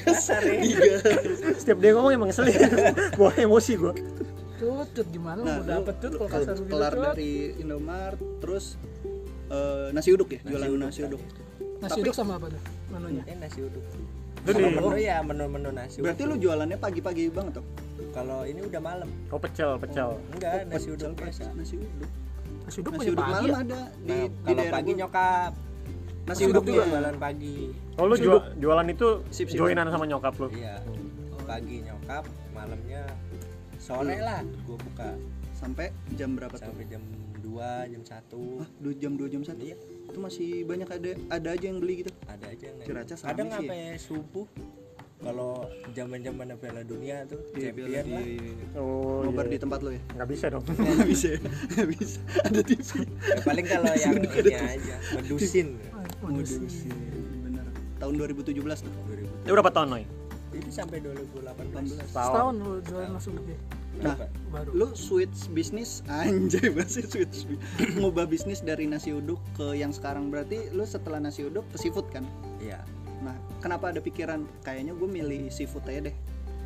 [0.03, 0.59] kasar ya.
[1.55, 2.59] Setiap dia ngomong emang ngeselin.
[3.15, 3.93] gua emosi gua.
[4.57, 8.73] Cut gimana nah mau dapet cut kalau kasar begitu kelar dari Indomaret terus
[9.47, 10.81] eh, nasi uduk ya jualan uduk.
[10.83, 11.21] nasi uduk
[11.77, 13.21] Nasi tapi- uduk sama apa tuh menunya?
[13.23, 13.83] Ini nasi uduk.
[14.41, 16.41] Lu di Menu ya menu-menu nasi berarti lu uduk.
[16.43, 17.65] jualannya pagi-pagi banget tuh
[18.09, 19.09] Kalau ini udah malam.
[19.29, 20.17] Oh, pecel, pecel.
[20.31, 21.43] Enggak, nasi uduk Pecel, biasa.
[21.53, 22.09] nasi uduk
[22.65, 23.55] Nasi uduk nasi uduk malam ya?
[23.61, 24.99] ada di, Nah, di kalau daerah pagi gua.
[24.99, 25.51] nyokap
[26.27, 27.55] nasi uduk uduk juga jualan pagi.
[27.95, 29.55] Oh, lu jual, jualan itu Sip, sip.
[29.55, 30.51] joinan sama nyokap lu.
[30.51, 30.83] Iya.
[31.41, 33.07] Pagi nyokap, malamnya
[33.79, 35.09] sore lah gua buka
[35.55, 36.99] sampai jam berapa tuh sampai jam
[37.39, 38.13] 2, jam 1.
[38.59, 39.77] ah dua jam dua jam satu Iya.
[40.05, 43.55] itu masih banyak ada ada aja yang beli gitu Ada aja yang Ciracas Kadang sih
[43.55, 43.59] ya.
[43.63, 44.45] sampai subuh.
[45.17, 45.65] Kalau
[45.97, 48.05] zaman-zaman Piala Dunia tuh Iya, champion lah.
[48.05, 48.77] iya, iya.
[48.77, 49.51] Oh, nobar iya.
[49.51, 50.63] di tempat lo ya Nggak bisa dong.
[50.67, 51.27] nggak bisa
[51.73, 55.67] nggak bisa ada TV Ya, paling kalau yang ini aja, medusin.
[56.21, 56.91] Waduh sih
[57.41, 57.65] bener
[57.97, 59.45] tahun 2017 tuh 2000.
[59.45, 60.03] Itu berapa tahun, Noy?
[60.49, 61.43] Itu sampai 2018.
[61.43, 63.57] 18 Setahun lu jualan uduk ya?
[63.97, 64.13] nah
[64.53, 64.69] Baru.
[64.77, 67.49] lu switch bisnis anjay bahasa switch
[67.97, 72.05] ngubah bisnis dari nasi uduk ke yang sekarang berarti lu setelah nasi uduk ke seafood
[72.13, 72.21] kan
[72.61, 72.85] Iya.
[73.25, 76.15] nah kenapa ada pikiran kayaknya gue milih seafood aja deh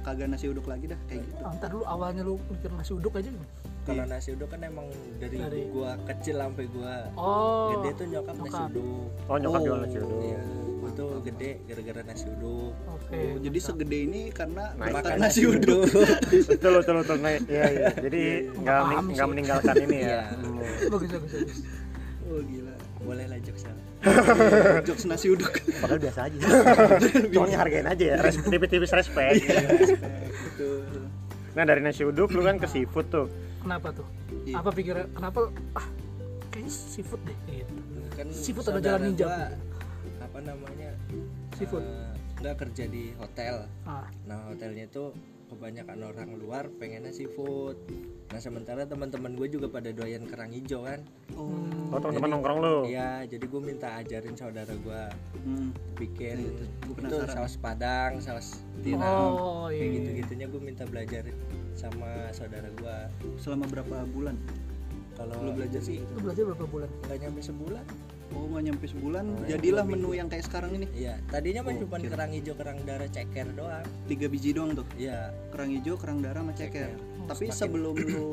[0.04, 3.16] kagak nasi uduk lagi dah kayak gitu Ah, ntar dulu awalnya lu mikir nasi uduk
[3.16, 3.48] aja gitu.
[3.82, 4.86] Kalau nasi uduk kan emang
[5.18, 7.74] dari, Dari- gua kecil sampai gua Oh.
[7.74, 8.70] gede tuh nyokap nasi nyokap.
[8.70, 9.08] uduk.
[9.26, 9.66] Oh, nyokap Oh.
[9.66, 10.20] jualan nasi uduk.
[10.22, 10.42] Iya,
[10.78, 12.74] gua tuh gede gara-gara nasi uduk.
[12.88, 13.18] Oke.
[13.18, 15.82] Oh, jadi segede ini karena Nah, makan nasi uduk
[16.48, 17.36] betul betul betul Noy.
[17.44, 17.90] Iya, iya.
[17.96, 18.22] Jadi
[18.54, 19.32] nggak mening- nggak sih.
[19.32, 20.06] meninggalkan ini ya.
[20.06, 20.22] Iya.
[20.94, 21.60] Bagus bagus bagus.
[22.24, 23.76] oh gila Boleh lah jokes lah.
[24.88, 26.38] jokes nasi uduk Padahal biasa aja.
[27.34, 28.18] Cuma hargain aja ya.
[28.30, 29.42] Tipis-tipis respect.
[31.52, 33.26] Nah dari nasi uduk lu kan ke seafood tuh.
[33.62, 34.08] Kenapa tuh?
[34.44, 34.56] Iya.
[34.58, 35.06] Apa pikiran?
[35.14, 35.40] Kenapa?
[35.74, 35.88] Ah,
[36.50, 37.74] kayaknya seafood deh gitu.
[38.12, 39.26] Kan Seafood ada jalan ninja.
[39.26, 39.40] gua,
[40.20, 40.92] apa namanya?
[41.56, 41.86] Seafood.
[41.86, 43.56] eh, nggak kerja di hotel.
[43.86, 45.14] Ah, Nah, hotelnya itu
[45.52, 47.76] kebanyakan orang luar pengennya seafood.
[48.32, 51.04] Nah, sementara teman-teman gue juga pada doyan kerang hijau kan.
[51.36, 51.52] oh
[51.92, 52.76] Oh teman-teman nongkrong lu.
[52.88, 55.02] Iya, jadi gue minta ajarin saudara gue
[55.44, 55.70] hmm.
[56.00, 56.52] bikin Iya,
[56.96, 57.16] itu.
[57.28, 59.04] Saus padang, saus tiram.
[59.04, 59.84] Oh, iya.
[59.84, 61.28] Kayak gitu-gitunya gue minta belajar
[61.76, 62.98] sama saudara gue.
[63.36, 64.36] selama berapa bulan
[65.16, 66.90] Kalau Lu belajar sih Itu belajar berapa bulan?
[67.08, 67.86] nggak nyampe sebulan.
[68.32, 70.12] Oh nggak nyampe sebulan Oh, jadilah menu minggu.
[70.16, 72.12] yang kayak sekarang ini Iya, tadinya mah Oh, cuma kira.
[72.12, 73.86] kerang hijau, kerang darah, ceker doang.
[74.06, 77.28] tiga biji doang tuh Iya, kerang hijau kerang darah sama ceker Ceker.
[77.28, 78.28] tapi Semakin- sebelum lu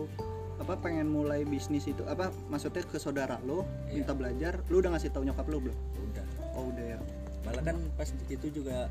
[0.58, 3.94] apa pengen mulai bisnis itu apa maksudnya ke saudara lo Iya.
[3.96, 6.26] minta belajar lu udah ngasih tahu nyokap lu belum udah.
[6.52, 6.98] oh udah ya
[7.40, 8.90] Malah kan pas itu juga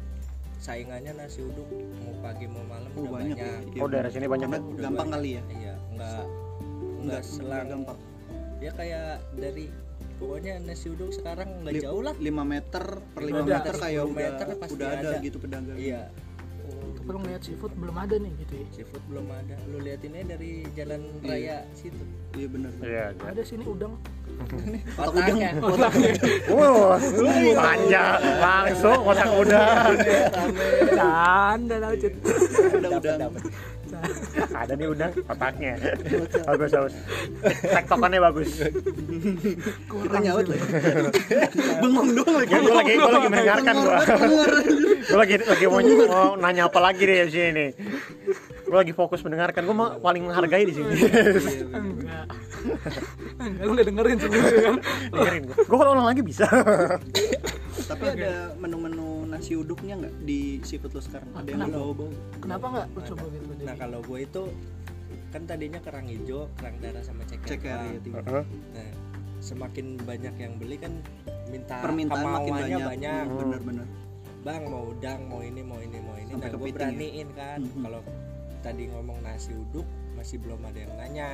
[0.58, 1.68] saingannya nasi uduk
[2.00, 3.70] mau pagi mau malam oh udah banyak, banyak.
[3.70, 4.62] ya Oh daerah sini banyak kan?
[4.64, 5.14] Udah gampang banyak.
[5.14, 6.30] kali ya Iya, enggak Nggak-
[6.98, 7.98] enggak selang gampang
[8.58, 9.66] ya kayak dari
[10.18, 13.42] pokoknya nasi uduk sekarang nggak jauh lah 5 meter per 5 Ada.
[13.48, 15.18] meter kayak 10 udah meter pasti udah ada, ada.
[15.22, 16.04] gitu pedagang iya
[16.68, 18.66] Tapi lu ngeliat seafood belum ada nih gitu ya.
[18.74, 21.30] seafood belum ada lu liatinnya dari jalan Iya.
[21.30, 22.04] raya situ
[22.34, 23.06] iya benar Iya.
[23.24, 23.94] Ada sini udang.
[25.02, 25.50] otaknya
[26.48, 27.00] Wow,
[27.58, 29.94] panjang langsung kotak udang.
[30.92, 32.14] Canda lah, Cit.
[32.76, 33.30] udah udah
[34.62, 35.74] Ada nih udang otaknya.
[36.46, 36.94] Bagus bagus.
[37.62, 38.50] Tektokannya bagus.
[39.88, 40.66] kita nyaut lagi
[41.82, 43.98] bengong doang lagi gue lagi gue lagi mendengarkan gua.
[45.08, 47.70] Gue lagi lagi mau, mau nanya apa lagi deh di sini nih.
[48.68, 49.62] Gue lagi fokus mendengarkan.
[49.64, 50.92] Gue paling menghargai di sini.
[51.72, 52.28] Enggak.
[53.38, 54.78] Enggak, lu nggak dengerin sebenarnya kan.
[55.14, 56.46] dengerin gue gue kalau ulang lagi bisa
[57.88, 59.07] Tapi ada menu-menu
[59.38, 61.30] nasi uduknya nggak di seafood lo sekarang?
[61.32, 61.78] Ada yang Kenapa?
[61.78, 62.10] bau-bau?
[62.38, 63.52] Kenapa nggak lu coba gitu?
[63.62, 64.44] nah kalau gue itu
[65.28, 68.20] kan tadinya kerang hijau kerang darah sama ceker Ceker ya tiga.
[68.24, 68.44] Heeh.
[68.74, 68.90] nah
[69.38, 70.94] semakin banyak yang beli kan
[71.48, 72.80] minta Permintaan makin banyak.
[72.82, 73.88] banyak Hmm, Bener-bener.
[74.40, 76.74] bang mau udang mau ini mau ini mau ini Sampai nah gue ya?
[76.74, 77.82] beraniin kan Mhm.
[77.84, 78.02] kalau
[78.60, 81.30] tadi ngomong nasi uduk masih belum ada yang nanya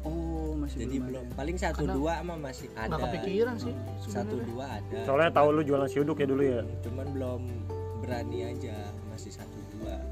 [0.00, 1.24] Oh masih jadi belum.
[1.28, 1.36] ada.
[1.36, 3.74] paling satu Karena dua mah masih ada Nggak kepikiran sih.
[4.00, 4.48] satu sebenarnya.
[4.48, 7.40] dua ada soalnya tahu lu jualan si uduk ya dulu ya cuman belum
[8.00, 8.76] berani aja
[9.12, 9.59] masih satu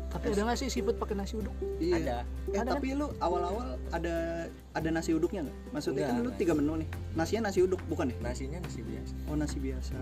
[0.08, 1.52] Tapi ada nggak sih seafood pakai nasi uduk?
[1.76, 1.96] Iya.
[1.98, 2.16] ada
[2.48, 4.14] Eh Ada tapi lu awal-awal ada
[4.72, 5.56] ada nasi uduknya nggak?
[5.70, 6.40] Maksudnya Nggak, kan lu nggak.
[6.40, 6.88] tiga menu nih.
[7.12, 8.16] Nasinya nasi uduk bukan ya?
[8.18, 9.94] nasinya nasi biasa Oh nasi biasa.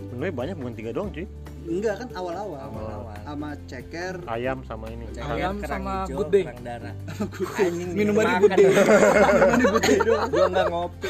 [0.00, 1.26] menunya banyak bukan tiga doang cuy
[1.62, 2.56] Enggak kan awal-awal.
[2.62, 4.14] awal-awal Sama ceker.
[4.24, 6.44] ayam sama ini Ceker, Ayam sama hijau, good day.
[6.46, 6.94] kerang darah
[7.60, 8.40] anjing Minuman di makan.
[8.40, 8.70] good day.
[8.70, 10.28] Minuman di good day doang.
[10.32, 11.08] gua nggak ngopi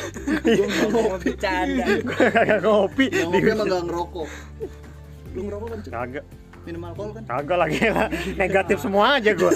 [0.50, 4.28] gua nggak mau bercanda kagak ngopi Yang ngopi emang nggak ngerokok.
[5.30, 5.78] Lu ngerokok kan?
[5.78, 5.92] Cuk?
[5.92, 6.24] kagak
[6.60, 7.24] Minum alkohol kan?
[7.24, 9.52] kagak lagi lah negatif semua aja gue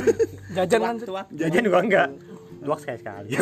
[0.52, 0.96] Jajan kan
[1.32, 2.08] jajan juga enggak.
[2.64, 3.28] Dua sekali sekali.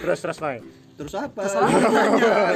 [0.00, 0.62] Terus terus naik
[0.94, 1.40] Terus apa?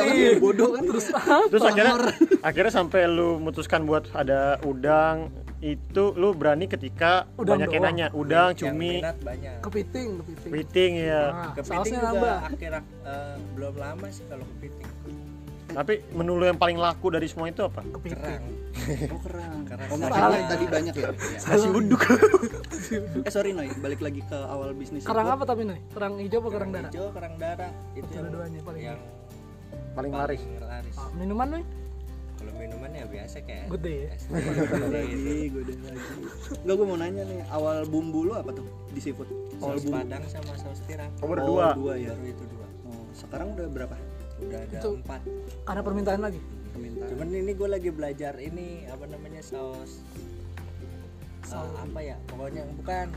[0.04, 0.84] Iya, bodoh kan?
[0.84, 1.08] Terus.
[1.48, 1.96] terus akhirnya
[2.44, 5.32] akhirnya sampai lu memutuskan buat ada udang
[5.64, 8.06] itu lu berani ketika Udang banyak yang nanya.
[8.12, 9.00] Udang cumi.
[9.00, 9.64] banyak.
[9.64, 10.50] Kepiting, kepiting.
[10.52, 12.36] kepiting ya Nah, kepiting juga nambah.
[12.52, 14.88] akhir eh, belum lama sih kalau kepiting
[15.74, 18.44] tapi menu lu yang paling laku dari semua itu apa kerang
[19.06, 19.52] Oh kerang.
[19.64, 21.08] Kerang Oh, sama- makanya tadi banyak ya.
[21.40, 22.02] nasi uduk
[23.20, 25.02] Eh sorry Noy, balik lagi ke awal bisnis.
[25.02, 25.78] Kerang apa tapi nih?
[25.90, 26.90] Kerang hijau apa kerang darah?
[26.90, 28.82] hijau kerang darah itu yang, Dua-duanya paling.
[28.84, 29.00] yang
[29.92, 31.64] paling laris laris Ah, minuman nih?
[32.34, 34.10] kalau minuman ya biasa kayak Good day ya?
[34.12, 34.30] gitu.
[34.84, 36.10] lagi, udah lagi.
[36.58, 39.30] Enggak, gue mau nanya nih, awal bumbu lu apa tuh di seafood?
[39.56, 42.10] Awal saus padang sama saus tiram nomor Oh, dua dua ya.
[42.12, 43.96] baru itu dua Oh, sekarang udah berapa?
[44.40, 45.20] Udah ada Itu- empat
[45.62, 46.40] Karena permintaan lagi.
[46.70, 47.06] Permintaan.
[47.06, 50.02] cuman ini gue lagi belajar ini apa namanya saus
[51.48, 53.14] uh, apa ya pokoknya bukan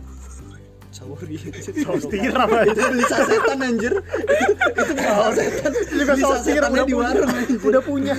[0.93, 1.35] Sorry.
[1.83, 3.93] saus tiram itu beli sasetan anjir.
[3.97, 5.71] itu beli sasetan.
[5.89, 7.59] juga Beli saus tiram di warung anjir.
[7.59, 8.15] udah punya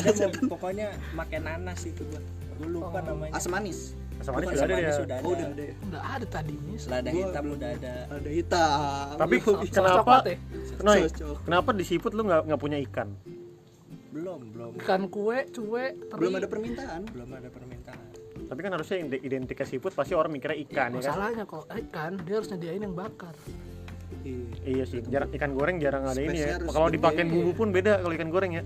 [0.00, 2.20] ada pokoknya makan nanas itu gue
[2.56, 3.92] gue lupa namanya Asam manis.
[4.22, 5.74] Asam manis Bukan, sudah ada ya sudah ada Oh, udah ada ya.
[5.82, 6.76] Udah ada tadi nih.
[6.86, 9.06] lada hitam udah ada Ada hitam.
[9.18, 9.64] tapi kenapa
[9.98, 10.36] coklat ya?
[11.42, 13.08] Kenapa di seafood lu nggak nggak punya ikan
[14.12, 16.18] belum belum Ikan kue, cuek, teri.
[16.18, 17.00] belum ada permintaan.
[17.08, 18.00] belum ada permintaan
[18.42, 21.64] tapi kan harusnya yang identik ke seafood pasti orang mikirnya ikan ya kan Masalahnya kalau
[21.66, 23.32] ikan dia harus nyediain yang bakar.
[24.22, 24.44] Iya.
[24.62, 28.12] iya sih jarang ikan goreng jarang ada ini ya kalau dipakein bumbu pun beda kalau
[28.12, 28.62] ikan goreng ya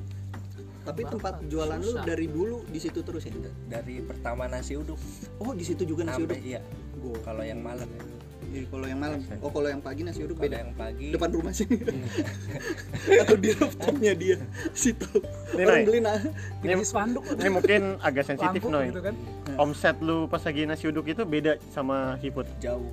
[0.86, 2.04] Tapi tempat jualan lu Susah.
[2.06, 3.34] dari dulu di situ terus ya?
[3.68, 4.94] dari pertama nasi uduk
[5.36, 6.46] Oh, di situ juga nasi sampai uduk.
[6.46, 6.60] iya
[6.96, 8.04] Gua kalau yang malam ya
[8.46, 9.18] Iya, kalau yang malam.
[9.42, 10.62] Oh, kalau yang pagi nasi uduk beda.
[10.62, 11.82] yang pagi Depan rumah sini.
[13.20, 14.38] Atau di rooftopnya dia.
[14.70, 15.08] Situ.
[15.50, 16.20] Ini, Orang beli nah.
[16.62, 17.26] Dikasih spanduk.
[17.26, 19.14] ini mungkin agak sensitif Lampu Noy gitu kan.
[19.58, 22.86] omset lu pas lagi nasi uduk itu beda sama seafood jauh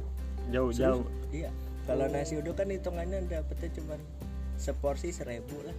[0.50, 1.54] jauh jauh iya
[1.84, 3.96] kalau nasi uduk kan hitungannya dapetnya cuma
[4.56, 5.76] seporsi seribu lah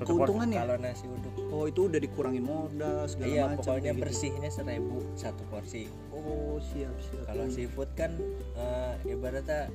[0.00, 0.58] Keuntungan ya?
[0.60, 3.58] kalau nasi uduk Oh, itu udah dikurangin modal segala iya macam.
[3.58, 4.02] pokoknya gitu.
[4.02, 7.24] bersihnya seribu satu porsi Oh, siap, siap.
[7.24, 8.12] kalau seafood kan
[8.54, 9.72] eh, ibaratnya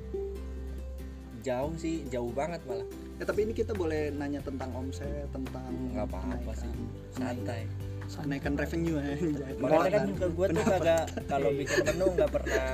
[1.42, 6.06] jauh sih jauh banget malah Ya, tapi ini kita boleh nanya tentang omset, tentang nggak
[6.06, 6.72] apa-apa kenaikan- sih
[7.12, 7.62] santai
[8.06, 9.54] Kenaikan revenue anjay.
[9.56, 12.68] makanya kan juga gue tuh kagak kalau bikin menu nggak pernah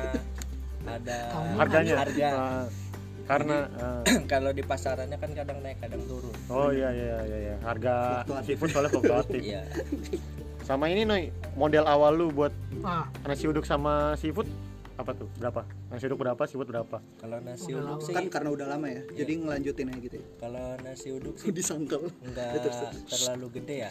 [0.81, 1.17] ada
[1.55, 2.29] harganya harga
[3.29, 6.33] Karena ah, kalau di pasarannya kan kadang naik kadang turun.
[6.49, 8.45] Oh iya iya iya iya harga Fluktuatif.
[8.49, 9.41] seafood soalnya fluktuatif.
[9.49, 9.61] Iya.
[10.59, 14.49] Sama ini Noy model awal lu buat Ah, nasi uduk sama seafood
[14.95, 15.29] apa tuh?
[15.35, 15.61] Berapa?
[15.87, 16.97] Nasi uduk berapa seafood berapa?
[17.17, 19.01] Kalau nasi Udah uduk sih kan karena udah lama ya.
[19.15, 20.25] Jadi ngelanjutin aja gitu ya.
[20.37, 22.01] kalau nasi uduk sih Disangkal.
[22.23, 23.01] nggak Ya, terus, terus.
[23.07, 23.89] terlalu gede ya.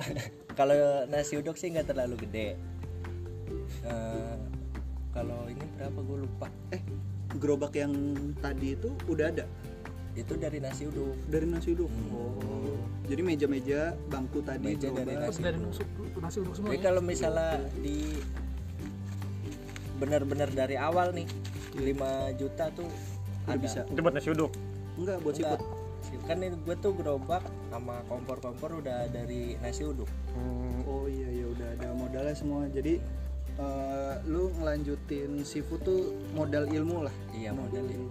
[0.58, 0.74] Kalau
[1.06, 2.48] nasi uduk sih nggak terlalu gede.
[3.82, 4.34] Eh,
[5.10, 6.46] kalau ini berapa gue lupa.
[6.70, 6.82] Eh,
[7.36, 7.92] gerobak yang
[8.36, 9.44] tadi itu udah ada
[10.14, 11.90] itu dari nasi uduk dari nasi uduk.
[12.08, 12.78] Oh.
[13.04, 15.68] Jadi meja-meja, bangku tadi Meja dari nasi Dari uduk.
[15.68, 16.68] nusuk nasi uduk semua.
[16.68, 16.84] jadi ya?
[16.84, 17.96] kalau misalnya di
[19.94, 21.26] benar-benar dari awal nih
[21.74, 21.90] 5
[22.34, 23.80] juta tuh Udah ada bisa.
[23.84, 24.52] itu buat nasi uduk
[24.94, 25.58] Enggak buat Enggak.
[25.58, 26.22] seafood.
[26.24, 31.46] kan ini gue tuh gerobak sama kompor-kompor udah dari nasi uduk Hmm, Oh iya ya
[31.46, 32.66] udah ada modalnya semua.
[32.66, 32.98] Jadi
[33.60, 36.00] eh, lu ngelanjutin seafood tuh
[36.32, 37.14] modal ilmu lah.
[37.34, 38.08] iya modal ini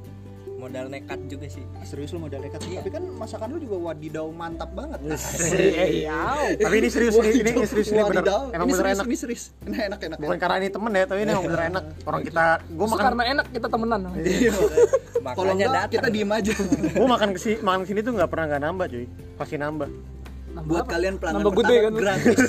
[0.64, 1.64] modal nekat juga sih.
[1.84, 2.64] Serius lu modal nekat?
[2.64, 5.00] Tapi kan masakan lu juga wadidaw mantap banget.
[5.04, 6.56] Iya.
[6.56, 8.24] tapi ini serius ini ini, ini serius ini bener.
[8.24, 8.42] Wadidaw.
[8.56, 9.06] emang ini bener serius, enak.
[9.06, 9.44] ini serius.
[9.68, 11.84] Ini enak enak bukan karena ini temen ya tapi ini emang bener enak.
[12.08, 14.00] Orang kita gue makan Karena enak kita temenan.
[14.24, 14.52] Iya,
[15.36, 16.54] kalau enggak kita diem aja.
[16.96, 19.06] Gue makan ke sini makan ke sini tuh nggak pernah nggak nambah cuy.
[19.36, 19.90] Pasti nambah.
[20.64, 22.40] Buat kalian pelanggan pertama kan gratis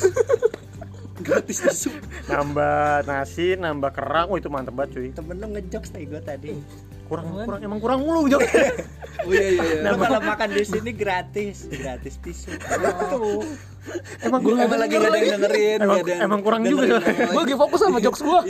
[1.17, 1.91] gratis tisu
[2.27, 4.27] nambah nasi nambah kerang.
[4.29, 5.09] Oh itu mantep banget cuy.
[5.11, 6.51] Temen lu ngejokes tadi gue tadi.
[7.05, 8.43] Kurang kurang emang kurang mulu jok.
[9.25, 9.89] Oh iya iya iya.
[9.89, 12.51] Lu kalau makan di sini gratis gratis tisu.
[14.21, 16.83] Emang gue emang lagi gak ada yang dengerin Emang- ada emang kurang juga.
[16.85, 17.15] dengerin.
[17.15, 17.55] Orang Gue lagi.
[17.55, 18.41] fokus sama jokes gue.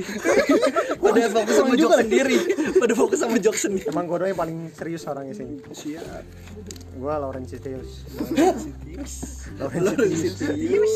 [0.96, 2.36] pada fokus sama jok sendiri.
[2.74, 3.86] Pada fokus sama jok sendiri.
[3.86, 6.24] Emang gue doang yang paling serius orangnya sih siap.
[6.96, 9.14] Gue Laurentius Laurentius.
[9.60, 10.88] Gila, gila.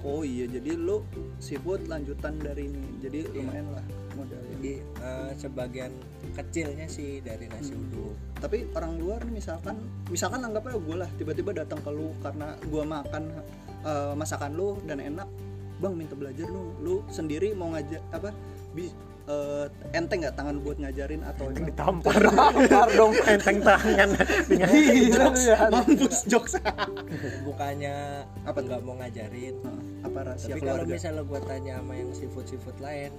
[0.00, 1.04] Oh iya, jadi lu
[1.36, 2.84] seafood lanjutan dari ini.
[3.04, 3.84] Jadi lumayan lah
[4.16, 4.48] modalnya.
[4.58, 5.92] jadi eh, sebagian
[6.36, 9.76] kecilnya sih dari nasi uduk Tapi orang luar nih misalkan,
[10.12, 13.22] misalkan anggapnya gue lah tiba-tiba datang ke lu karena gua makan
[13.84, 15.28] eh, masakan lu dan enak.
[15.80, 18.36] Bang minta belajar lu, lu sendiri mau ngajar apa?
[18.76, 18.92] Bi,
[19.26, 23.12] eh, enteng nggak tangan buat ngajarin atau enteng ditampar Tampar dong.
[23.24, 24.08] enteng tangan
[24.46, 24.68] dengan
[25.10, 26.52] jokes, mampus jokes.
[27.42, 27.96] bukannya
[28.42, 29.56] Apa nggak mau ngajarin
[30.00, 33.12] apa rahasia tapi kalau misalnya gua tanya sama yang seafood seafood lain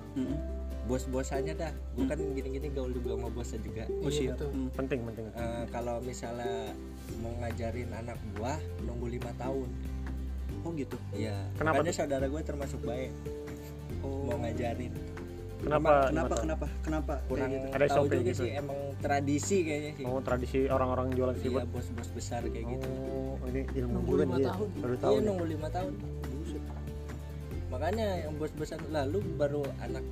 [0.82, 4.50] bos-bosannya dah gue kan gini-gini gaul juga sama bosnya juga Oh Iya, betul.
[4.50, 4.70] Hmm.
[4.74, 6.74] penting penting Eh, kalau misalnya
[7.18, 9.70] mau ngajarin anak buah nunggu lima tahun
[10.62, 10.94] Oh gitu.
[11.12, 11.38] Iya.
[11.56, 13.14] Kenapa Makanya saudara gue termasuk baik
[14.02, 14.26] Oh.
[14.26, 14.90] mau ngajarin.
[15.62, 17.68] Kenapa kenapa kenapa kenapa Kurang gitu?
[17.70, 20.04] Ada tahu juga gitu sih emang tradisi kayaknya sih.
[20.04, 22.90] mau tradisi orang-orang jualan Iya seafood bos-bos besar kayak gitu.
[22.90, 24.68] oh ini ilmu Nunggu lima tahun.
[24.78, 25.94] baru tahu Iya nunggu lima tahun.
[27.70, 30.04] Makanya yang bos besar lalu baru anak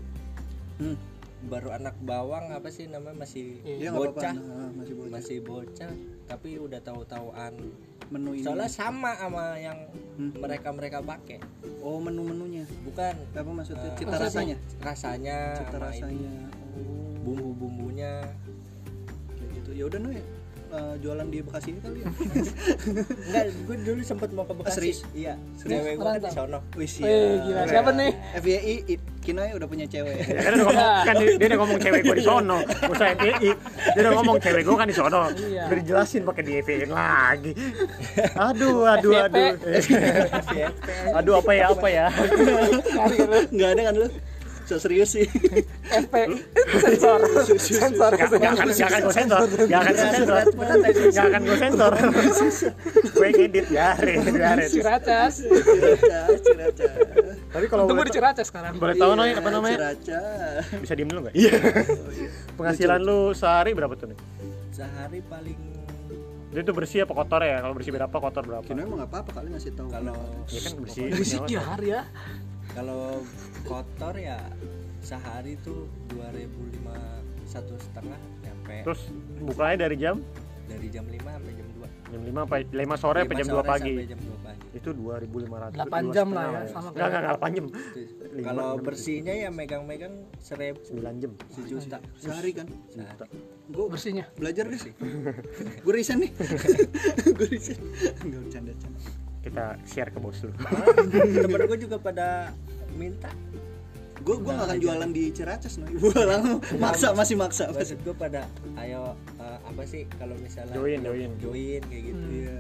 [0.79, 0.95] Hmm.
[1.41, 4.15] baru anak bawang apa sih namanya masih Iya nggak apa-apa.
[4.15, 5.11] bocah Nah, masih bocah.
[5.11, 5.91] masih bocah
[6.25, 7.53] tapi udah tahu-tahuan
[8.09, 8.41] Menu ini.
[8.41, 9.77] soalnya sama sama yang
[10.15, 10.35] Hmm.
[10.35, 11.39] mereka mereka pakai
[11.79, 12.67] Oh menu-menunya.
[12.83, 13.87] bukan Apa maksudnya?
[13.87, 14.57] Eh, Cita rasanya.
[14.79, 16.31] rasanya Cita ini, rasanya.
[16.75, 18.11] Oh, bumbu-bumbunya
[19.31, 19.69] kayak gitu.
[19.73, 20.19] Ya udah Noy.
[20.69, 22.09] eh, jualan di Bekasi kali ya.
[23.25, 24.99] enggak gue dulu sempet mau ke Bekasi serius?
[25.13, 25.81] iya Serius?
[25.81, 26.89] cewek gue kan di sono Wih,
[27.41, 27.61] gila.
[27.65, 28.11] Siapa nih?
[28.35, 28.73] FYI
[29.29, 30.15] it- Kinoy udah punya cewek.
[30.25, 32.57] Ya kan, udah ngomong, kan dia, dia udah ngomong cewek gue di sono.
[32.65, 33.49] Usah FPI
[33.93, 35.21] dia udah ngomong cewek gue kan di sono.
[35.29, 35.63] Iya.
[35.69, 37.51] udah dijelasin pakai di FPI lagi.
[38.35, 39.49] Aduh aduh aduh.
[41.13, 42.05] Aduh apa ya apa ya?
[43.49, 44.07] Enggak ada kan lu?
[44.69, 45.25] So serius sih.
[45.89, 46.13] FP
[46.77, 47.19] sensor.
[47.57, 48.11] Sensor.
[48.13, 49.39] Gak, gak akan, gak akan gue sensor.
[49.65, 50.41] Gak akan gue sensor.
[51.09, 51.91] Gak akan gue sensor.
[53.17, 55.41] Gue ngedit biarin biarin Ciracas.
[57.49, 58.77] Tapi kalau tunggu boleh, di Ciracas sekarang.
[58.77, 59.77] Boleh tahu Noy Iya, apa namanya?
[59.81, 60.63] Ciracas.
[60.85, 61.33] Bisa diem dulu gak?
[61.33, 61.53] Iya.
[62.53, 64.19] Penghasilan lu sehari berapa tuh nih?
[64.69, 65.59] sehari paling
[66.53, 67.57] Dia tuh bersih apa kotor ya?
[67.61, 68.63] Kalau bersih berapa kotor berapa?
[68.69, 69.89] Kinoy emang nggak apa-apa kali ngasih tahu.
[69.89, 70.17] kalau
[70.53, 71.03] Ya kan bersih.
[71.09, 72.01] Berisik ya hari ya
[72.71, 73.21] kalau
[73.63, 74.37] kotor ya
[74.99, 76.97] sehari tuh dua ribu lima
[77.47, 79.01] satu setengah nyampe Terus
[79.41, 80.21] bukanya dari jam?
[80.69, 83.93] dari jam 5 sampai jam 2 Jam 5 sampai 5 sore sampai jam 2 pagi
[84.05, 87.65] jam 2 pagi Itu 2500 8 jam lah ya, sama Enggak, enggak, kayak- 8 jam.
[88.29, 92.69] Lima, kalau bersihnya ya megang-megang seribu 9 jam sejuta Sehari kan.
[92.93, 93.33] Sehari.
[93.65, 94.93] Gue bersihnya belajar deh sih.
[95.81, 96.31] Gue resign nih.
[97.37, 97.81] Gue resign.
[98.21, 98.99] Enggak bercanda bercanda.
[99.39, 100.51] Kita share ke bos lu
[101.43, 102.51] temen gue juga pada
[102.93, 103.31] minta
[104.19, 105.95] Gue gue nggak akan jualan di Ciracas Noy.
[106.03, 107.71] Gue lang maksa masih maksa.
[107.71, 107.95] Masih.
[107.95, 108.41] maksud gue pada
[108.75, 111.31] ayo eh, apa sih kalau misalnya Join, join.
[111.39, 112.35] join kayak gitu Hmm.
[112.35, 112.57] Iya.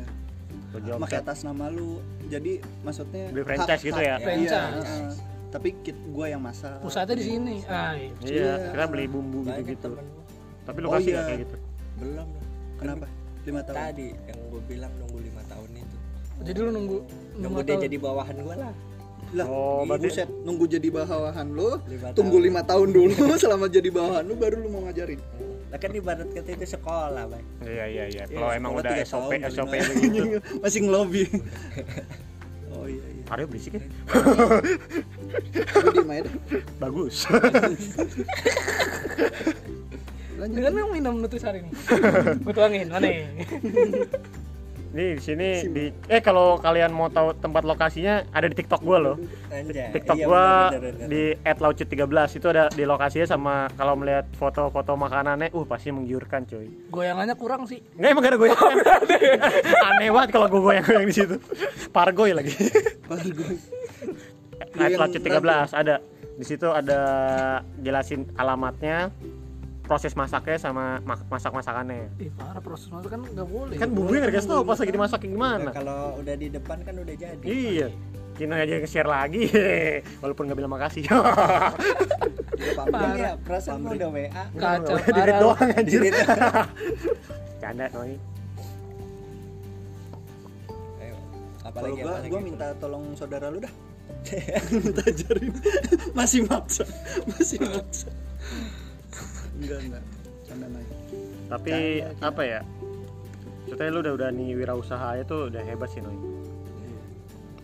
[0.79, 1.99] Jawab Pakai atas nama lu.
[2.25, 4.15] Jadi maksudnya Beli franchise gitu ya?
[4.15, 4.87] Iya, Franchise.
[4.87, 5.11] heeh.
[5.49, 6.77] tapi kit gue yang masak.
[6.79, 8.13] pusatnya di sini ah iya.
[8.21, 10.23] Iya, kita beli bumbu banyak gitu-gitu temen gue
[10.63, 11.11] Tapi lu Oh, kasih iya.
[11.11, 11.55] nggak kayak gitu?
[11.99, 12.45] belum loh.
[12.77, 13.05] Kenapa?
[13.41, 13.77] Lima tahun.
[13.81, 15.48] tadi yang gue bilang nunggu lima tahun
[16.41, 16.97] jadi lu nunggu
[17.35, 18.73] nunggu dia jadi bawahan gue lah
[19.29, 22.47] Lah, Oh, berarti buset, nunggu jadi bawahan lu, Lima tunggu tahun.
[22.49, 25.21] lima tahun dulu selama jadi bawahan lu baru lu mau ngajarin.
[25.69, 29.37] lah kan ibarat kata itu sekolah bang Iya, iya, iya Iya, Kalau emang udah SOP,
[29.53, 31.29] SOP begitu Masih ngelobi.
[32.73, 33.21] oh iya iya.
[33.29, 33.85] Aryo berisik ya?
[35.77, 36.33] Aja deh.
[36.81, 37.29] Bagus
[40.39, 40.55] Lanjut.
[40.55, 41.73] dengan yang minum nutrisari nih
[42.47, 43.07] gue tuangin mana
[44.89, 48.81] nih Nih di sini di eh kalau kalian mau tahu tempat lokasinya ada di TikTok
[48.81, 49.15] gua loh.
[49.53, 49.93] Anjay.
[49.93, 51.07] TikTok Iya, gua bener, bener, bener.
[51.09, 56.67] di @laucut13 itu ada di lokasinya sama kalau melihat foto-foto makanannya uh pasti menggiurkan cuy.
[56.89, 58.75] goyangannya kurang sih Enggak emang gak ada goyangan.
[59.93, 61.35] Aneh banget kalau gua goyang-goyang di situ.
[61.93, 62.53] Pargoy lagi.
[63.05, 63.55] Pargoy.
[64.77, 65.95] Lu yang @laucut13 ada.
[66.39, 67.01] Di situ ada
[67.83, 69.11] jelasin alamatnya.
[69.89, 73.73] Proses masaknya sama mak- masak-masakannya Ih, parah proses masak kan nggak boleh.
[73.73, 76.93] kan bumbunya nggak dikasih tau pas lagi dimasak gimana Nah, kalau udah di depan kan
[76.95, 77.87] udah jadi iya
[78.31, 79.49] Kino aja nge-share lagi
[80.21, 81.03] walaupun nggak bilang makasih
[82.71, 83.17] pamrih.
[83.17, 84.95] ya perasaan gua udah WA Kacau.
[84.95, 85.39] di read parah.
[85.41, 86.01] doang anjir
[87.59, 88.13] canda Noi
[90.99, 91.15] Ayo,
[91.57, 93.73] Kalau apalagi gua gua minta tolong saudara lu dah.
[94.73, 95.53] minta ajarin.
[96.11, 96.83] Masih maksa.
[97.25, 98.09] Masih maksa.
[99.59, 100.03] Enggak, enggak.
[100.49, 100.89] Canda naik.
[101.45, 101.73] tapi
[102.25, 102.61] apa ya
[103.69, 106.17] Ceritanya lu udah udah nih wirausaha itu udah hebat sih Noi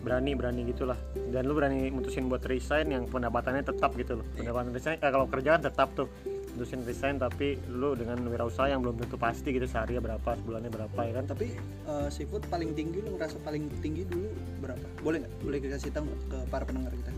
[0.06, 0.94] berani berani gitulah
[1.34, 5.26] dan lu berani mutusin buat resign yang pendapatannya tetap gitu loh pendapatan resign eh, kalau
[5.26, 6.06] kerjaan tetap tuh
[6.54, 11.00] mutusin resign tapi lu dengan wirausaha yang belum tentu pasti gitu sehari berapa sebulannya berapa
[11.04, 14.30] ya kan Tapi eh, seafood paling tinggi lu ngerasa paling tinggi dulu
[14.62, 14.86] berapa?
[15.02, 15.32] Boleh nggak?
[15.42, 17.10] Boleh kasih tahu ke para pendengar kita?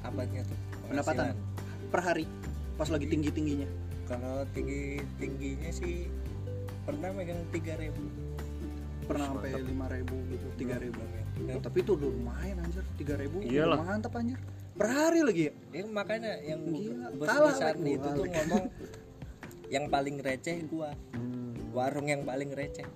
[0.00, 1.36] apanya tuh Pendapatan
[1.92, 2.24] per hari
[2.80, 3.68] pas lagi tinggi-tingginya.
[4.10, 6.10] Kalau tinggi tingginya sih
[6.82, 7.94] pernah megang 3000
[9.06, 11.02] Pernah sampai 5000 gitu, 3000.
[11.40, 13.78] Ya, Oh, tapi itu udah lumayan anjir, 3000 Iyalah.
[13.80, 14.38] udah mantap anjir.
[14.76, 15.52] Per hari lagi ya?
[15.72, 16.60] ya, makanya yang
[17.18, 18.64] besar itu tuh ngomong
[19.68, 21.54] yang paling receh gua Hmm.
[21.70, 22.86] warung yang paling receh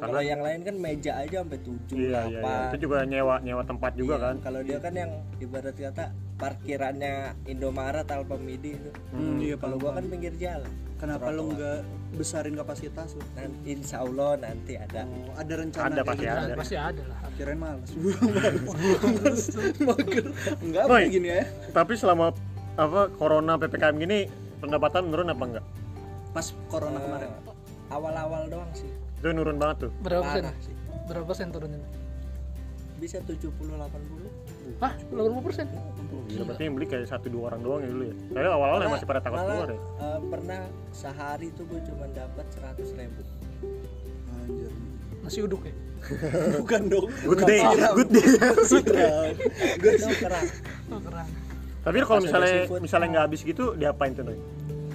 [0.00, 0.08] Oh.
[0.08, 2.40] kalau yang lain kan meja aja sampai 7 iya iya, iya.
[2.40, 6.04] 8 itu juga nyewa nyewa tempat juga Iya, kan kalau dia kan yang ibarat kata
[6.34, 11.52] parkirannya Indomaret Alpamidi itu Hmm, iya, kalau gua kan pinggir jalan Kenapa lu trotoar.
[11.54, 11.80] nggak
[12.12, 13.24] besarin kapasitas lu?
[13.30, 16.52] dan insya Allah nanti ada Oh, ada rencana Ada, pasti ada.
[16.54, 17.18] Pasti ada lah.
[17.32, 17.88] Kirain males.
[17.96, 19.42] Males.
[19.86, 20.26] Mager.
[20.60, 21.44] Enggak apa gini ya.
[21.70, 22.32] tapi selama
[22.74, 24.18] apa corona ppkm gini
[24.58, 25.64] pendapatan menurun apa enggak
[26.30, 27.30] Pas corona Eh, kemarin.
[27.88, 28.88] awal-awal doang sih
[29.20, 30.44] itu nurun banget tuh Berapa persen?
[31.06, 31.80] Berapa persen turunnya?
[32.96, 34.92] bisa 70 80 Hah?
[35.08, 35.64] 80 persen?
[36.28, 39.08] Gila, berarti yang beli kayak satu dua orang doang ya dulu ya kayak awal-awal masih
[39.08, 40.60] pada takut keluar ya eh, pernah
[40.92, 43.20] sehari tuh gue cuma dapat 100 ribu
[44.36, 44.72] Anjir.
[45.20, 45.72] Nasi uduk ya?
[46.60, 47.08] Bukan dong.
[47.24, 47.60] good day
[47.96, 48.24] good day
[49.80, 50.46] gue tuh kerang
[50.88, 51.28] Oh, kerang.
[51.80, 54.36] tapi kalau misalnya misalnya nggak habis gitu diapain tuh Noy?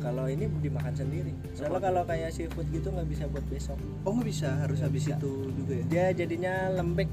[0.06, 4.28] Kalau ini dimakan sendiri soalnya kalau kayak seafood gitu nggak bisa buat besok Oh nggak
[4.30, 5.18] bisa, harus habis bisa.
[5.18, 5.86] itu juga ya.
[5.89, 7.10] dia jadinya lembek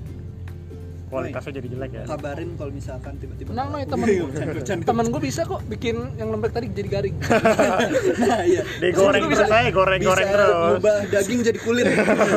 [1.08, 3.52] kualitasnya jadi jelek ya Kabarin kalau misalkan tiba-tiba.
[3.52, 4.32] Tenang, Noy, temen gue.
[4.64, 7.16] Temen gue bisa kok bikin yang lembek tadi jadi garing.
[8.24, 8.64] Nah, iya.
[8.80, 11.84] digoreng terus aja goreng goreng bisa terus ngubah daging jadi kulit.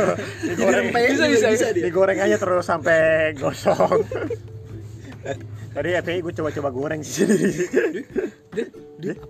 [0.59, 1.83] jadi rempeyek Bisa, bisa, bisa dia.
[1.87, 2.99] digoreng aja terus sampai
[3.39, 4.03] gosong
[5.75, 7.23] tadi FPI gue coba-coba goreng sih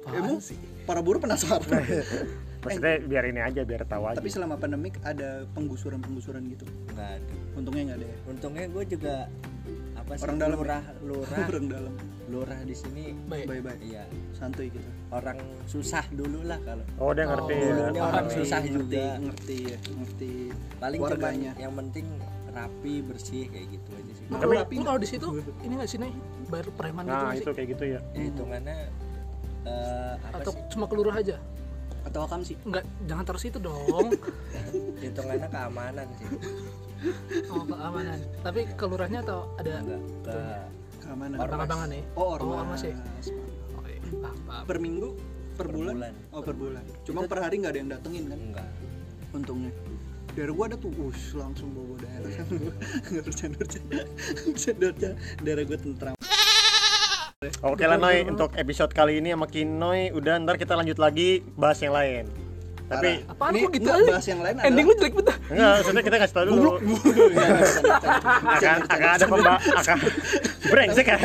[0.08, 0.38] Emang
[0.84, 1.62] para buruh penasaran.
[2.62, 6.66] maksudnya biar ini aja biar tahu aja Tapi selama pandemik ada penggusuran-penggusuran gitu.
[6.90, 8.18] nggak ada Untungnya nggak ada ya.
[8.26, 9.16] untungnya gue juga
[9.96, 10.60] apa sih Orang dalam ya?
[10.60, 11.94] lurah lurah Orang dalam.
[12.26, 13.46] lurah di sini Baik.
[13.48, 13.78] Bye-bye.
[13.82, 14.90] iya Santuy gitu.
[15.10, 18.74] orang susah dulu lah kalau oh dia ngerti Oh, ya dulunya orang Ngerti, susah ngerti,
[18.74, 19.06] juga.
[19.20, 20.34] Ngerti ya, ngerti.
[20.76, 21.52] paling Warganya.
[21.54, 22.06] cuman yang penting
[22.50, 25.28] rapi bersih kayak gitu aja sih Nah, Tapi- kalau di situ
[25.62, 26.12] ini nggak sih nih
[26.48, 27.54] bayar preman gitu nah itu sih?
[27.54, 28.78] kayak gitu ya ya hitungannya
[29.66, 31.38] eh, apa Atau sih cuma kelurah aja?
[32.06, 32.56] Atau akam sih.
[32.66, 34.14] Enggak, jangan taruh situ dong.
[35.04, 36.28] hitungannya keamanan sih
[37.52, 38.20] oh, keamanan.
[38.42, 40.38] Tapi kelurahnya atau ada enggak ke
[41.06, 41.38] Keamanan.
[41.38, 42.04] Abang-abangan nih?
[42.18, 42.82] Oh, Oh, ormas.
[42.82, 42.96] ormas ya?
[43.78, 43.94] Oke,
[44.26, 44.64] paham, paham.
[44.66, 45.10] Per minggu,
[45.54, 45.94] per, Per bulan?
[45.94, 46.14] bulan.
[46.34, 46.84] Oh, per bulan.
[47.06, 48.40] Cuma per hari nggak ada yang datengin kan?
[48.42, 48.68] enggak
[49.36, 49.72] Untungnya.
[50.34, 52.44] Daerah gua ada tuh, ush, langsung bawa daerah.
[53.08, 53.60] Nggak bercanda.
[53.64, 55.10] Bercanda bercanda.
[55.40, 56.16] Daerah gua tentram.
[57.62, 61.78] Oke lah Noy, untuk episode kali ini sama Kinoy udah ntar kita lanjut lagi bahas
[61.84, 62.26] yang lain.
[62.86, 65.36] Tapi Apaan Ini kok gitu bahas yang lain Ending lu jelek banget.
[65.50, 66.72] enggak, maksudnya kita kasih tau dulu.
[68.56, 69.98] akan akan ada pemba akan
[70.70, 71.18] brengsek ya.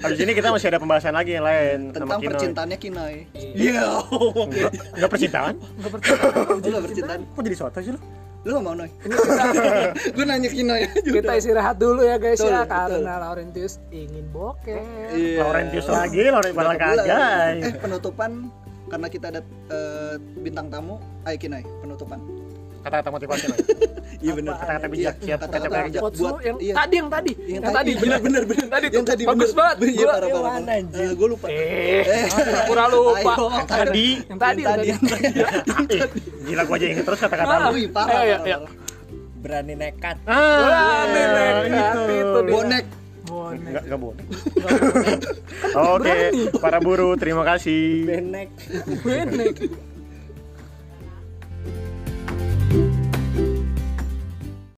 [0.00, 2.30] Habis ini kita masih ada pembahasan lagi yang lain sama tentang Kinoy.
[2.32, 3.16] percintaannya Kinai.
[3.36, 4.08] Iya.
[4.96, 5.54] Enggak percintaan?
[5.58, 6.16] Enggak percaya.
[6.48, 7.20] Lu nggak percintaan?
[7.28, 8.00] Kok jadi soto sih lu?
[8.42, 8.90] Lu mau Noi?
[10.18, 11.38] Gue nanya Kinai aja Kita udah.
[11.38, 12.74] istirahat dulu ya guys Betul, ya betul.
[12.98, 14.82] karena Laurentius ingin bokeh.
[15.14, 15.46] Iya.
[15.46, 17.06] Laurentius lagi, Laurentius malah kagak.
[17.62, 18.50] Eh penutupan
[18.90, 20.98] karena kita ada eh, bintang tamu.
[21.22, 22.18] Ayo Kinai, penutupan.
[22.82, 23.60] Kata-kata motivasi Noy.
[24.22, 24.54] Iya benar.
[24.54, 26.02] Kata-kata bijak, Iya, siap, kata-kata bijak.
[26.02, 26.74] Buat lu yang iya.
[26.78, 27.32] tadi yang tadi.
[27.34, 28.62] Yang Yang, tadi, tadi bener, bener, bener.
[28.62, 29.76] Yang tadi Yang tuh tadi bagus banget.
[29.82, 30.78] Iya, Gua parah, yang parah?
[30.94, 31.46] Eh, Gue lupa.
[31.50, 32.22] eh
[32.70, 33.32] pura lupa.
[33.66, 35.26] Tadi Yang tadi Yang tadi, yang tadi.
[35.34, 35.98] yang tadi.
[36.46, 37.70] Gila gua aja inget terus kata-kata lu.
[37.74, 38.22] Wih, parah,
[39.42, 42.14] berani nekat Ah, Wah, nenek, itu.
[42.14, 42.40] itu.
[42.46, 42.84] Bonek.
[43.26, 43.66] Bonek.
[43.66, 44.24] Enggak, enggak boleh.
[45.74, 46.16] Oke,
[46.62, 48.06] para buruh terima kasih.
[48.06, 48.48] benek
[49.02, 49.54] Bonek.